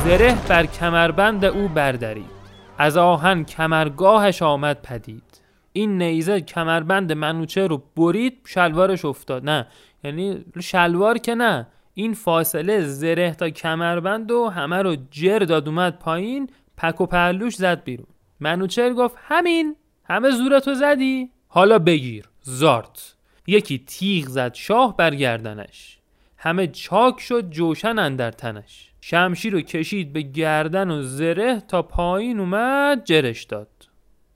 زره 0.05 0.49
بر 0.49 0.67
کمربند 0.67 1.45
او 1.45 1.69
بردارید 1.69 2.31
از 2.79 2.97
آهن 2.97 3.45
کمرگاهش 3.45 4.43
آمد 4.43 4.83
پدید. 4.83 5.41
این 5.73 6.03
نیزه 6.03 6.41
کمربند 6.41 7.13
منوچه 7.13 7.67
رو 7.67 7.83
برید 7.97 8.41
شلوارش 8.47 9.05
افتاد. 9.05 9.45
نه 9.45 9.67
یعنی 10.05 10.45
شلوار 10.63 11.19
که 11.19 11.35
نه. 11.35 11.67
این 11.95 12.15
فاصله 12.15 12.81
زره 12.81 13.35
تا 13.35 13.51
کمربند 13.51 14.31
و 14.31 14.49
همه 14.49 14.83
رو 14.83 14.97
جر 15.11 15.39
داد 15.39 15.69
اومد 15.69 15.99
پایین 15.99 16.51
پک 16.77 17.01
و 17.01 17.07
پهلوش 17.07 17.55
زد 17.55 17.85
بیرون. 17.85 18.07
منوچر 18.41 18.93
گفت 18.93 19.17
همین 19.19 19.77
همه 20.05 20.31
زورتو 20.31 20.75
زدی؟ 20.75 21.31
حالا 21.49 21.79
بگیر 21.79 22.25
زارت. 22.43 23.15
یکی 23.47 23.79
تیغ 23.79 24.27
زد 24.27 24.55
شاه 24.55 24.97
برگردنش 24.97 25.99
همه 26.37 26.67
چاک 26.67 27.21
شد 27.21 27.51
جوشن 27.51 27.99
اندر 27.99 28.31
تنش. 28.31 28.94
شمشیر 29.07 29.53
رو 29.53 29.61
کشید 29.61 30.13
به 30.13 30.23
گردن 30.23 30.91
و 30.91 31.03
زره 31.03 31.61
تا 31.61 31.83
پایین 31.83 32.41
اومد 32.41 33.05
جرش 33.05 33.45
داد. 33.45 33.69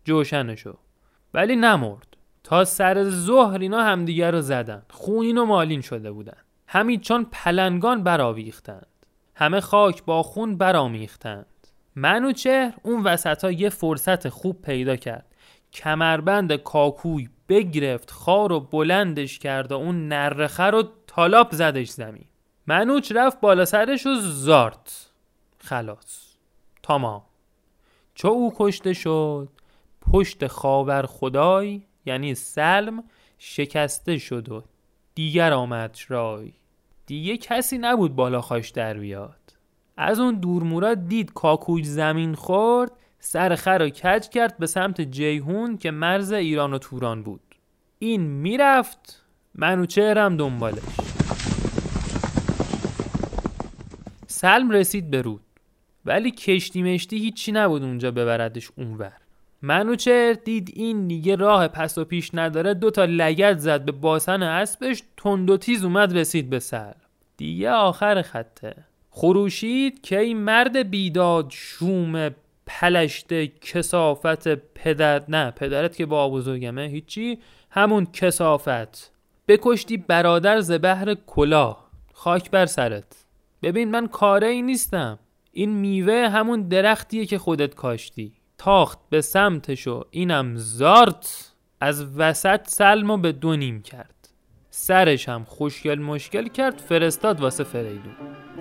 جوشنشو 0.04 0.78
ولی 1.34 1.56
نمرد. 1.56 2.16
تا 2.44 2.64
سر 2.64 3.04
ظهر 3.04 3.58
اینا 3.60 3.82
همدیگر 3.82 4.30
رو 4.30 4.40
زدن. 4.40 4.82
خونین 4.90 5.38
و 5.38 5.44
مالین 5.44 5.80
شده 5.80 6.12
بودن. 6.12 6.36
همین 6.66 7.00
چون 7.00 7.26
پلنگان 7.32 8.02
برآویختند. 8.02 8.86
همه 9.34 9.60
خاک 9.60 10.04
با 10.04 10.22
خون 10.22 10.56
برامیختند 10.56 11.46
منوچهر 11.96 12.74
اون 12.82 13.02
وسط 13.02 13.44
یه 13.44 13.68
فرصت 13.68 14.28
خوب 14.28 14.62
پیدا 14.62 14.96
کرد. 14.96 15.34
کمربند 15.72 16.52
کاکوی 16.52 17.28
بگرفت 17.48 18.10
خار 18.10 18.52
و 18.52 18.60
بلندش 18.60 19.38
کرد 19.38 19.72
و 19.72 19.74
اون 19.74 20.08
نرخه 20.08 20.64
رو 20.64 20.84
تالاب 21.06 21.48
زدش 21.52 21.88
زمین. 21.88 22.28
منوچ 22.68 23.12
رفت 23.12 23.40
بالا 23.40 23.64
سرش 23.64 24.06
و 24.06 24.14
زارت. 24.20 25.10
خلاص. 25.58 26.36
تمام. 26.82 27.22
چو 28.14 28.28
او 28.28 28.52
کشته 28.56 28.92
شد 28.92 29.48
پشت 30.12 30.46
خاور 30.46 31.06
خدای 31.06 31.82
یعنی 32.06 32.34
سلم 32.34 33.04
شکسته 33.38 34.18
شد 34.18 34.48
و 34.48 34.62
دیگر 35.14 35.52
آمد 35.52 35.98
رای. 36.08 36.52
دیگه 37.06 37.36
کسی 37.36 37.78
نبود 37.78 38.16
بالا 38.16 38.40
خاش 38.40 38.70
در 38.70 38.94
بیاد. 38.94 39.54
از 39.96 40.20
اون 40.20 40.34
دورمورا 40.34 40.94
دید 40.94 41.32
کاکوی 41.32 41.84
زمین 41.84 42.34
خورد 42.34 42.92
سر 43.18 43.54
خر 43.54 43.78
و 43.82 43.88
کج 43.88 44.28
کرد 44.28 44.58
به 44.58 44.66
سمت 44.66 45.00
جیهون 45.00 45.76
که 45.76 45.90
مرز 45.90 46.32
ایران 46.32 46.74
و 46.74 46.78
توران 46.78 47.22
بود. 47.22 47.54
این 47.98 48.20
می‌رفت 48.20 49.24
منوچهرم 49.54 50.36
دنبالش. 50.36 51.17
سلم 54.40 54.70
رسید 54.70 55.10
به 55.10 55.22
رود. 55.22 55.40
ولی 56.04 56.30
کشتی 56.30 56.82
مشتی 56.82 57.18
هیچی 57.18 57.52
نبود 57.52 57.82
اونجا 57.82 58.10
ببردش 58.10 58.70
اونور. 58.76 59.12
منوچهر 59.62 60.32
دید 60.32 60.72
این 60.74 61.06
دیگه 61.08 61.36
راه 61.36 61.68
پس 61.68 61.98
و 61.98 62.04
پیش 62.04 62.30
نداره 62.34 62.74
دو 62.74 62.90
تا 62.90 63.04
لگت 63.04 63.58
زد 63.58 63.84
به 63.84 63.92
باسن 63.92 64.42
اسبش 64.42 65.02
تند 65.16 65.50
و 65.50 65.56
تیز 65.56 65.84
اومد 65.84 66.18
رسید 66.18 66.50
به 66.50 66.58
سلم. 66.58 66.94
دیگه 67.36 67.70
آخر 67.70 68.22
خطه. 68.22 68.74
خروشید 69.10 70.00
که 70.00 70.18
این 70.18 70.38
مرد 70.38 70.90
بیداد 70.90 71.46
شوم 71.50 72.30
پلشته 72.66 73.46
کسافت 73.46 74.48
پدر 74.54 75.22
نه 75.28 75.50
پدرت 75.50 75.96
که 75.96 76.06
با 76.06 76.28
بزرگمه 76.28 76.82
هیچی 76.82 77.38
همون 77.70 78.06
کسافت. 78.12 79.12
بکشتی 79.48 79.96
برادر 79.96 80.60
زبهر 80.60 81.14
کلاه. 81.14 81.90
خاک 82.12 82.50
بر 82.50 82.66
سرت. 82.66 83.27
ببین 83.62 83.90
من 83.90 84.06
کاره 84.06 84.46
ای 84.46 84.62
نیستم. 84.62 85.18
این 85.52 85.70
میوه 85.70 86.28
همون 86.28 86.62
درختیه 86.62 87.26
که 87.26 87.38
خودت 87.38 87.74
کاشتی. 87.74 88.32
تاخت 88.58 88.98
به 89.10 89.20
سمتشو 89.20 90.04
اینم 90.10 90.56
زارت. 90.56 91.52
از 91.80 92.18
وسط 92.18 92.68
سلمو 92.68 93.16
به 93.16 93.32
دو 93.32 93.56
نیم 93.56 93.82
کرد. 93.82 94.28
سرش 94.70 95.28
هم 95.28 95.44
خوشگل 95.44 95.98
مشکل 95.98 96.48
کرد 96.48 96.78
فرستاد 96.78 97.40
واسه 97.40 97.64
فریدون. 97.64 98.14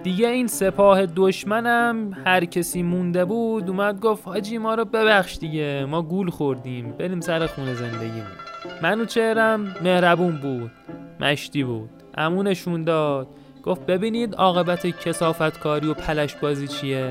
دیگه 0.03 0.27
این 0.27 0.47
سپاه 0.47 1.05
دشمنم 1.05 2.13
هر 2.25 2.45
کسی 2.45 2.83
مونده 2.83 3.25
بود 3.25 3.69
اومد 3.69 3.99
گفت 3.99 4.27
حاجی 4.27 4.57
ما 4.57 4.75
رو 4.75 4.85
ببخش 4.85 5.37
دیگه 5.37 5.85
ما 5.89 6.01
گول 6.01 6.29
خوردیم 6.29 6.91
بریم 6.91 7.21
سر 7.21 7.47
خونه 7.47 7.73
زندگیمون. 7.73 8.37
منو 8.81 9.05
چهرم 9.05 9.75
مهربون 9.83 10.37
بود 10.37 10.71
مشتی 11.19 11.63
بود 11.63 11.89
امونشون 12.17 12.83
داد. 12.83 13.27
گفت 13.67 13.85
ببینید 13.85 14.35
عاقبت 14.35 14.87
کسافت 14.87 15.59
کاری 15.59 15.87
و 15.87 15.93
پلش 15.93 16.35
بازی 16.35 16.67
چیه؟ 16.67 17.09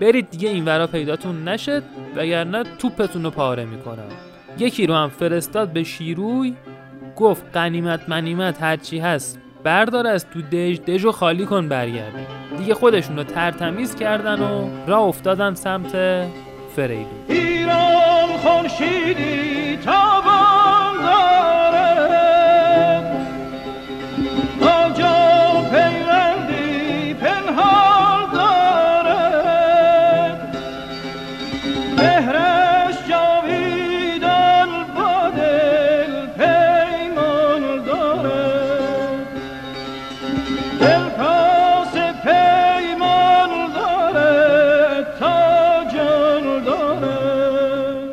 برید 0.00 0.30
دیگه 0.30 0.48
این 0.48 0.64
ورا 0.64 0.86
پیداتون 0.86 1.48
نشد 1.48 1.82
وگرنه 2.16 2.62
توپتون 2.78 3.24
رو 3.24 3.30
پاره 3.30 3.64
می‌کنم. 3.64 4.08
یکی 4.58 4.86
رو 4.86 4.94
هم 4.94 5.08
فرستاد 5.08 5.68
به 5.68 5.84
شیروی 5.84 6.54
گفت 7.16 7.44
قنیمت 7.52 8.08
منیمت 8.08 8.62
هرچی 8.62 8.98
هست 8.98 9.40
بردار 9.64 10.06
از 10.06 10.26
تو 10.30 10.42
دژ 10.42 10.78
دژ 10.78 11.04
و 11.04 11.12
خالی 11.12 11.46
کن 11.46 11.68
برگردی. 11.68 12.26
دیگه 12.58 12.74
خودشون 12.74 13.16
رو 13.16 13.24
ترتمیز 13.24 13.94
کردن 13.94 14.40
و 14.42 14.68
راه 14.86 15.02
افتادن 15.02 15.54
سمت 15.54 15.92
فریدون. 16.76 17.06
ایران 17.28 18.36
خورشیدی 18.42 19.76
تابان 19.84 20.55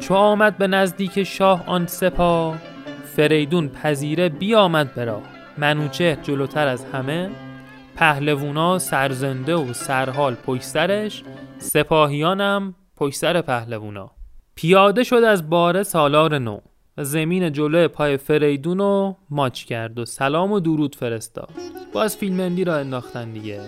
چو 0.04 0.14
آمد 0.14 0.58
به 0.58 0.68
نزدیک 0.68 1.24
شاه 1.24 1.64
آن 1.68 1.88
سپاه 1.88 2.58
فریدون 3.16 3.70
پذیره 3.70 4.30
بیامد 4.30 4.96
به 4.96 5.06
راه. 5.06 5.22
منوچهر 5.58 6.16
جلوتر 6.16 6.68
از 6.68 6.86
همه 6.86 7.30
پهلوونا 7.96 8.80
سرزنده 8.80 9.56
و 9.56 9.74
سرحال 9.74 10.36
پشت 10.36 10.64
سپاهیانم 11.58 12.76
پشت 12.98 13.16
سر 13.16 13.42
پهلوونا. 13.42 14.12
پیاده 14.56 15.04
شد 15.04 15.16
از 15.16 15.50
باره 15.50 15.84
سالار 15.84 16.38
نو. 16.38 16.60
و 16.98 17.04
زمین 17.04 17.52
جلو 17.52 17.88
پای 17.88 18.18
فریدون 18.18 18.78
رو 18.78 19.16
ماچ 19.30 19.64
کرد 19.64 20.00
و 20.00 20.06
سلام 20.06 20.52
و 20.52 20.60
درود 20.60 20.96
فرستاد. 20.96 21.50
باز 21.94 22.18
فیلمندی 22.18 22.64
را 22.64 22.76
انداختن 22.76 23.32
دیگه. 23.32 23.62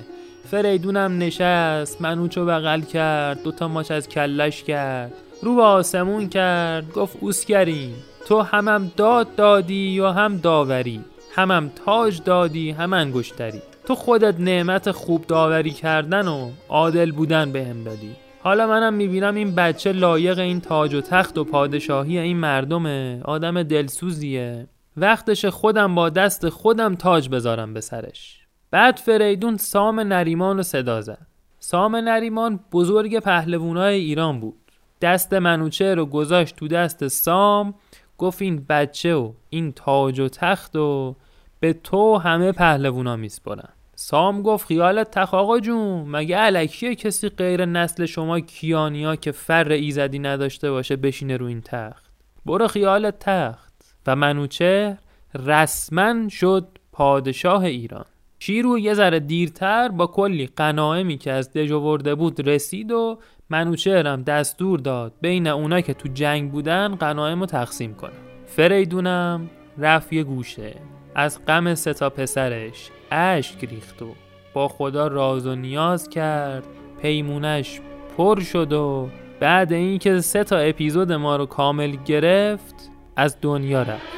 فریدونم 0.51 1.17
نشست 1.17 2.01
منوچو 2.01 2.45
بغل 2.45 2.81
کرد 2.81 3.43
دوتا 3.43 3.67
ماچ 3.67 3.91
از 3.91 4.09
کلش 4.09 4.63
کرد. 4.63 5.13
رو 5.41 5.55
به 5.55 5.61
آسمون 5.61 6.29
کرد 6.29 6.91
گفت 6.93 7.17
اوسگرین 7.21 7.93
تو 8.27 8.41
همم 8.41 8.91
داد 8.97 9.35
دادی 9.35 9.73
یا 9.75 10.11
هم 10.11 10.37
داوری؟ 10.37 11.01
همم 11.35 11.71
تاج 11.85 12.23
دادی 12.23 12.71
هم 12.71 12.93
انگشتری. 12.93 13.61
تو 13.85 13.95
خودت 13.95 14.39
نعمت 14.39 14.91
خوب 14.91 15.27
داوری 15.27 15.71
کردن 15.71 16.27
و 16.27 16.49
عادل 16.69 17.11
بودن 17.11 17.51
به 17.51 17.65
هم 17.65 17.83
دادی. 17.83 18.15
حالا 18.43 18.67
منم 18.67 18.93
می‌بینم 18.93 19.35
این 19.35 19.55
بچه 19.55 19.91
لایق 19.91 20.39
این 20.39 20.61
تاج 20.61 20.93
و 20.93 21.01
تخت 21.01 21.37
و 21.37 21.43
پادشاهی 21.43 22.17
این 22.17 22.37
مردمه 22.37 23.21
آدم 23.25 23.63
دلسوزیه. 23.63 24.67
وقتش 24.97 25.45
خودم 25.45 25.95
با 25.95 26.09
دست 26.09 26.49
خودم 26.49 26.95
تاج 26.95 27.29
بذارم 27.29 27.73
به 27.73 27.81
سرش. 27.81 28.39
بعد 28.71 28.97
فریدون 28.97 29.57
سام 29.57 29.99
نریمان 29.99 30.57
رو 30.57 30.63
صدا 30.63 31.01
زد. 31.01 31.27
سام 31.59 31.95
نریمان 31.95 32.59
بزرگ 32.71 33.19
پهلوانای 33.19 33.95
ایران 33.99 34.39
بود. 34.39 34.64
دست 35.01 35.33
منوچه 35.33 35.95
رو 35.95 36.05
گذاشت 36.05 36.55
تو 36.55 36.67
دست 36.67 37.07
سام 37.07 37.73
گفت 38.17 38.41
این 38.41 38.65
بچه 38.69 39.15
و 39.15 39.31
این 39.49 39.71
تاج 39.71 40.19
و 40.19 40.29
تخت 40.29 40.75
و 40.75 41.15
به 41.59 41.73
تو 41.73 42.17
همه 42.17 42.51
پهلوونا 42.51 43.15
میسپرن 43.15 43.69
سام 43.95 44.41
گفت 44.41 44.67
خیالت 44.67 45.11
تخ 45.11 45.33
آقا 45.33 45.59
جون 45.59 46.09
مگه 46.09 46.37
علکیه 46.37 46.95
کسی 46.95 47.29
غیر 47.29 47.65
نسل 47.65 48.05
شما 48.05 48.39
کیانیا 48.39 49.15
که 49.15 49.31
فر 49.31 49.71
ایزدی 49.71 50.19
نداشته 50.19 50.71
باشه 50.71 50.95
بشینه 50.95 51.37
رو 51.37 51.45
این 51.45 51.61
تخت؟ 51.61 52.05
برو 52.45 52.67
خیالت 52.67 53.19
تخت. 53.19 53.95
و 54.07 54.15
منوچه 54.15 54.97
رسما 55.35 56.29
شد 56.29 56.67
پادشاه 56.91 57.63
ایران. 57.63 58.05
شیرو 58.45 58.79
یه 58.79 58.93
ذره 58.93 59.19
دیرتر 59.19 59.89
با 59.89 60.07
کلی 60.07 60.49
قناعمی 60.55 61.17
که 61.17 61.31
از 61.31 61.53
دژ 61.53 61.71
بود 62.17 62.47
رسید 62.47 62.91
و 62.91 63.19
منوچهرم 63.49 64.21
دستور 64.21 64.79
داد 64.79 65.13
بین 65.21 65.47
اونا 65.47 65.81
که 65.81 65.93
تو 65.93 66.09
جنگ 66.13 66.51
بودن 66.51 66.95
قنایم 66.95 67.39
رو 67.39 67.45
تقسیم 67.45 67.93
کنه 67.93 68.13
فریدونم 68.45 69.49
رفت 69.77 70.13
یه 70.13 70.23
گوشه. 70.23 70.75
از 71.15 71.45
غم 71.45 71.75
ستا 71.75 72.09
پسرش 72.09 72.89
اشک 73.11 73.63
ریخت 73.63 74.01
و 74.01 74.15
با 74.53 74.67
خدا 74.67 75.07
راز 75.07 75.47
و 75.47 75.55
نیاز 75.55 76.09
کرد. 76.09 76.63
پیمونش 77.01 77.79
پر 78.17 78.39
شد 78.39 78.73
و 78.73 79.09
بعد 79.39 79.73
اینکه 79.73 80.19
سه 80.19 80.43
تا 80.43 80.57
اپیزود 80.57 81.11
ما 81.11 81.35
رو 81.35 81.45
کامل 81.45 81.95
گرفت 82.05 82.75
از 83.15 83.37
دنیا 83.41 83.81
رفت. 83.81 84.15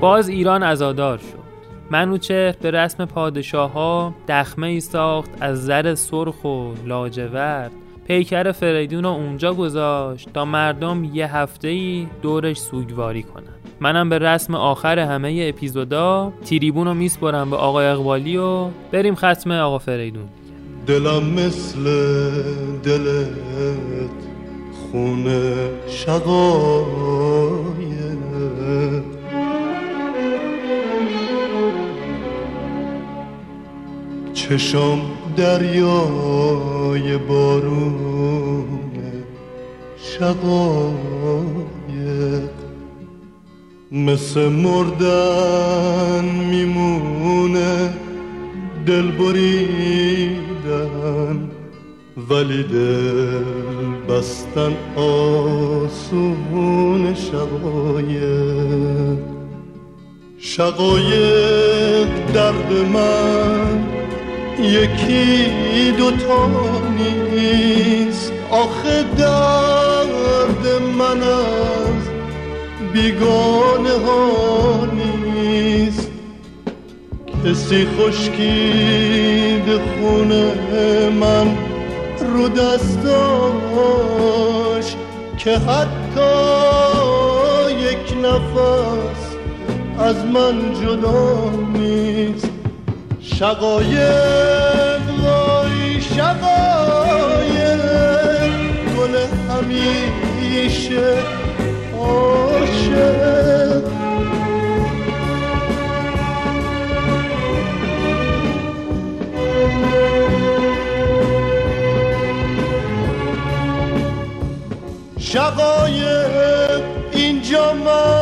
باز 0.00 0.28
ایران 0.28 0.62
ازادار 0.62 1.18
شد. 1.18 1.39
منوچهر 1.90 2.54
به 2.62 2.70
رسم 2.70 3.04
پادشاه 3.04 3.72
ها 3.72 4.14
دخمه 4.28 4.66
ای 4.66 4.80
ساخت 4.80 5.30
از 5.40 5.64
زر 5.64 5.94
سرخ 5.94 6.44
و 6.44 6.72
لاجورد. 6.86 7.70
پیکر 8.06 8.52
فریدون 8.52 9.04
رو 9.04 9.10
اونجا 9.10 9.54
گذاشت 9.54 10.32
تا 10.34 10.44
مردم 10.44 11.04
یه 11.04 11.36
هفته 11.36 11.68
ای 11.68 12.06
دورش 12.22 12.58
سوگواری 12.58 13.22
کنن. 13.22 13.44
منم 13.80 14.08
به 14.08 14.18
رسم 14.18 14.54
آخر 14.54 14.98
همه 14.98 15.52
اپیزودا 15.54 16.32
تیریبون 16.44 16.86
رو 16.86 16.94
میسپرم 16.94 17.50
به 17.50 17.56
آقای 17.56 17.86
اقبالی 17.86 18.36
و 18.36 18.68
بریم 18.92 19.14
ختم 19.14 19.50
آقا 19.50 19.78
فریدون. 19.78 20.28
دلم 20.86 21.24
مثل 21.24 21.84
دلت 22.84 23.30
خونه 24.92 25.70
شقایه 25.88 27.19
چشم 34.50 34.98
دریای 35.36 37.18
بارون 37.18 38.64
شقایق 39.96 40.90
مثل 43.92 44.48
مردن 44.48 46.24
میمونه 46.50 47.94
دل 48.86 49.10
بریدن 49.10 49.50
ولی 52.30 52.62
دل 52.62 53.44
بستن 54.08 54.72
آسون 54.96 56.34
شقایق. 57.14 58.50
شقایق 60.38 62.08
درد 62.34 62.72
من 62.92 63.89
یکی 64.64 65.92
دوتا 65.98 66.48
نیست. 66.98 68.32
آخه 68.50 69.02
درد 69.18 70.66
من 70.98 71.22
از 71.22 72.08
بیگانه 72.92 73.94
ها 74.06 74.86
نیست. 74.94 76.10
کسی 77.44 77.86
خشکید 77.98 79.68
خونه 79.78 80.52
من 81.20 81.46
رو 82.34 82.48
دستاش 82.48 83.76
که 85.38 85.58
حتی 85.58 86.30
یک 87.74 88.14
نفس 88.24 89.36
از 89.98 90.16
من 90.24 90.74
جدا 90.82 91.50
نیست. 91.72 92.49
شقایق 93.40 95.04
وای 95.22 96.00
شقایق 96.00 97.82
گل 98.96 99.14
همیشه 99.48 101.14
عاشق. 101.98 103.82
شقایق 115.18 116.80
اینجا 117.12 117.72
من 117.72 118.19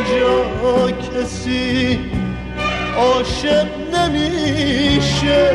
اینجا 0.00 0.90
کسی 0.90 1.98
عاشق 2.96 3.66
نمیشه. 3.94 5.50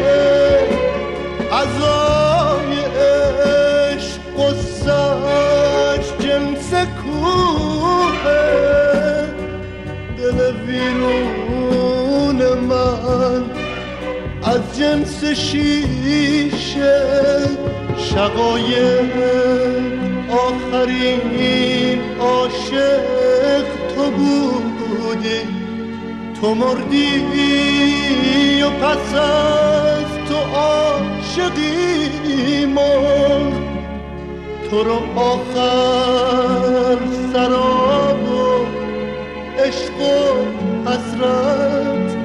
ازای 1.52 2.78
عشق 2.78 4.20
قصهش 4.38 6.08
جنس 6.20 6.72
کوه 6.74 8.24
دل 10.18 10.40
ویرون 10.68 12.40
من 12.60 13.44
از 14.44 14.78
جنس 14.80 15.24
شیشه. 15.24 16.96
شقایق 17.98 19.14
آخرین 20.30 22.02
عاشق 22.20 23.15
بودی. 24.18 25.42
تو 26.42 26.56
مردی 26.56 27.22
و 28.62 28.70
پس 28.70 29.14
از 29.16 30.06
تو 30.30 30.38
عاشقی 30.58 32.06
مرد 32.66 33.54
تو 34.70 34.84
رو 34.84 35.00
آخر 35.20 36.98
سراب 37.34 38.30
و 38.30 38.66
عشق 39.64 40.00
و 40.02 40.14
حسرت. 40.90 42.16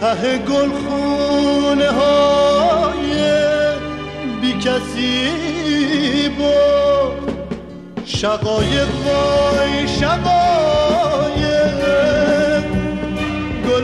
ته 0.00 0.38
گل 0.38 0.70
خونه 0.70 1.90
های 1.90 3.14
بی 4.40 4.52
کسی 4.52 5.30
بود 6.28 7.34
شقایق 8.04 8.88
وای 9.06 9.88
شقایق 9.88 10.53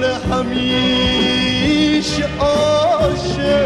گل 0.00 0.06
همیشه 0.32 1.10
همیشه 2.00 2.24
عاشق. 2.38 3.60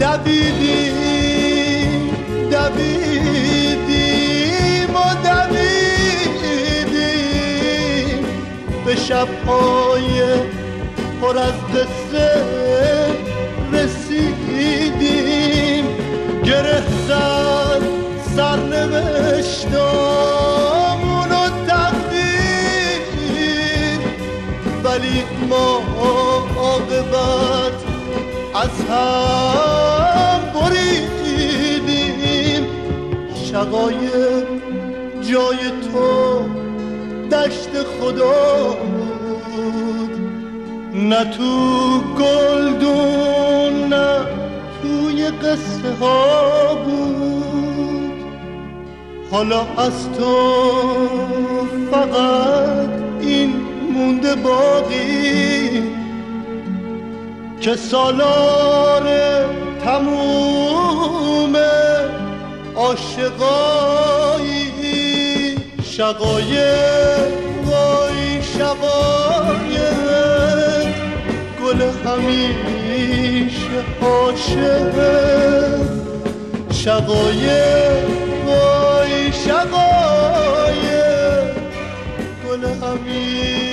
دویدیم 0.00 1.30
دویدیم 2.50 3.90
و 4.94 4.98
دویدیم. 5.24 5.94
به 8.86 8.94
شبهای 8.96 10.16
پر 11.20 11.38
از 11.38 11.54
قصه 11.74 12.63
ما 25.54 25.82
عاقبت 26.58 27.78
از 28.54 28.84
هم 28.90 30.40
بریدیم. 30.54 32.66
شقایق 33.44 34.46
جای 35.22 35.56
تو 35.56 36.38
دشت 37.36 37.70
خدا 38.00 38.70
بود. 38.70 40.14
نه 40.94 41.24
تو 41.24 42.00
گلدون 42.18 43.88
نه 43.88 44.18
توی 44.82 45.26
قصه 45.26 45.92
ها 46.00 46.74
بود. 46.74 48.12
حالا 49.30 49.60
از 49.60 50.08
تو 50.18 50.34
فقط 51.90 52.88
این 53.20 53.53
مونده 53.94 54.34
باقی 54.34 55.82
که 57.60 57.76
سالار 57.76 59.08
تموم 59.84 61.56
عاشقایی 62.76 63.54
شقایق 65.82 67.28
وای 67.66 68.42
شقایق 68.58 69.94
گل 71.62 71.80
همیشه 72.04 73.84
عاشقه 74.02 75.80
شقایق 76.70 78.08
وای 78.46 79.32
شقایق 79.32 80.44
گل 82.48 82.64
همیشه 82.64 83.63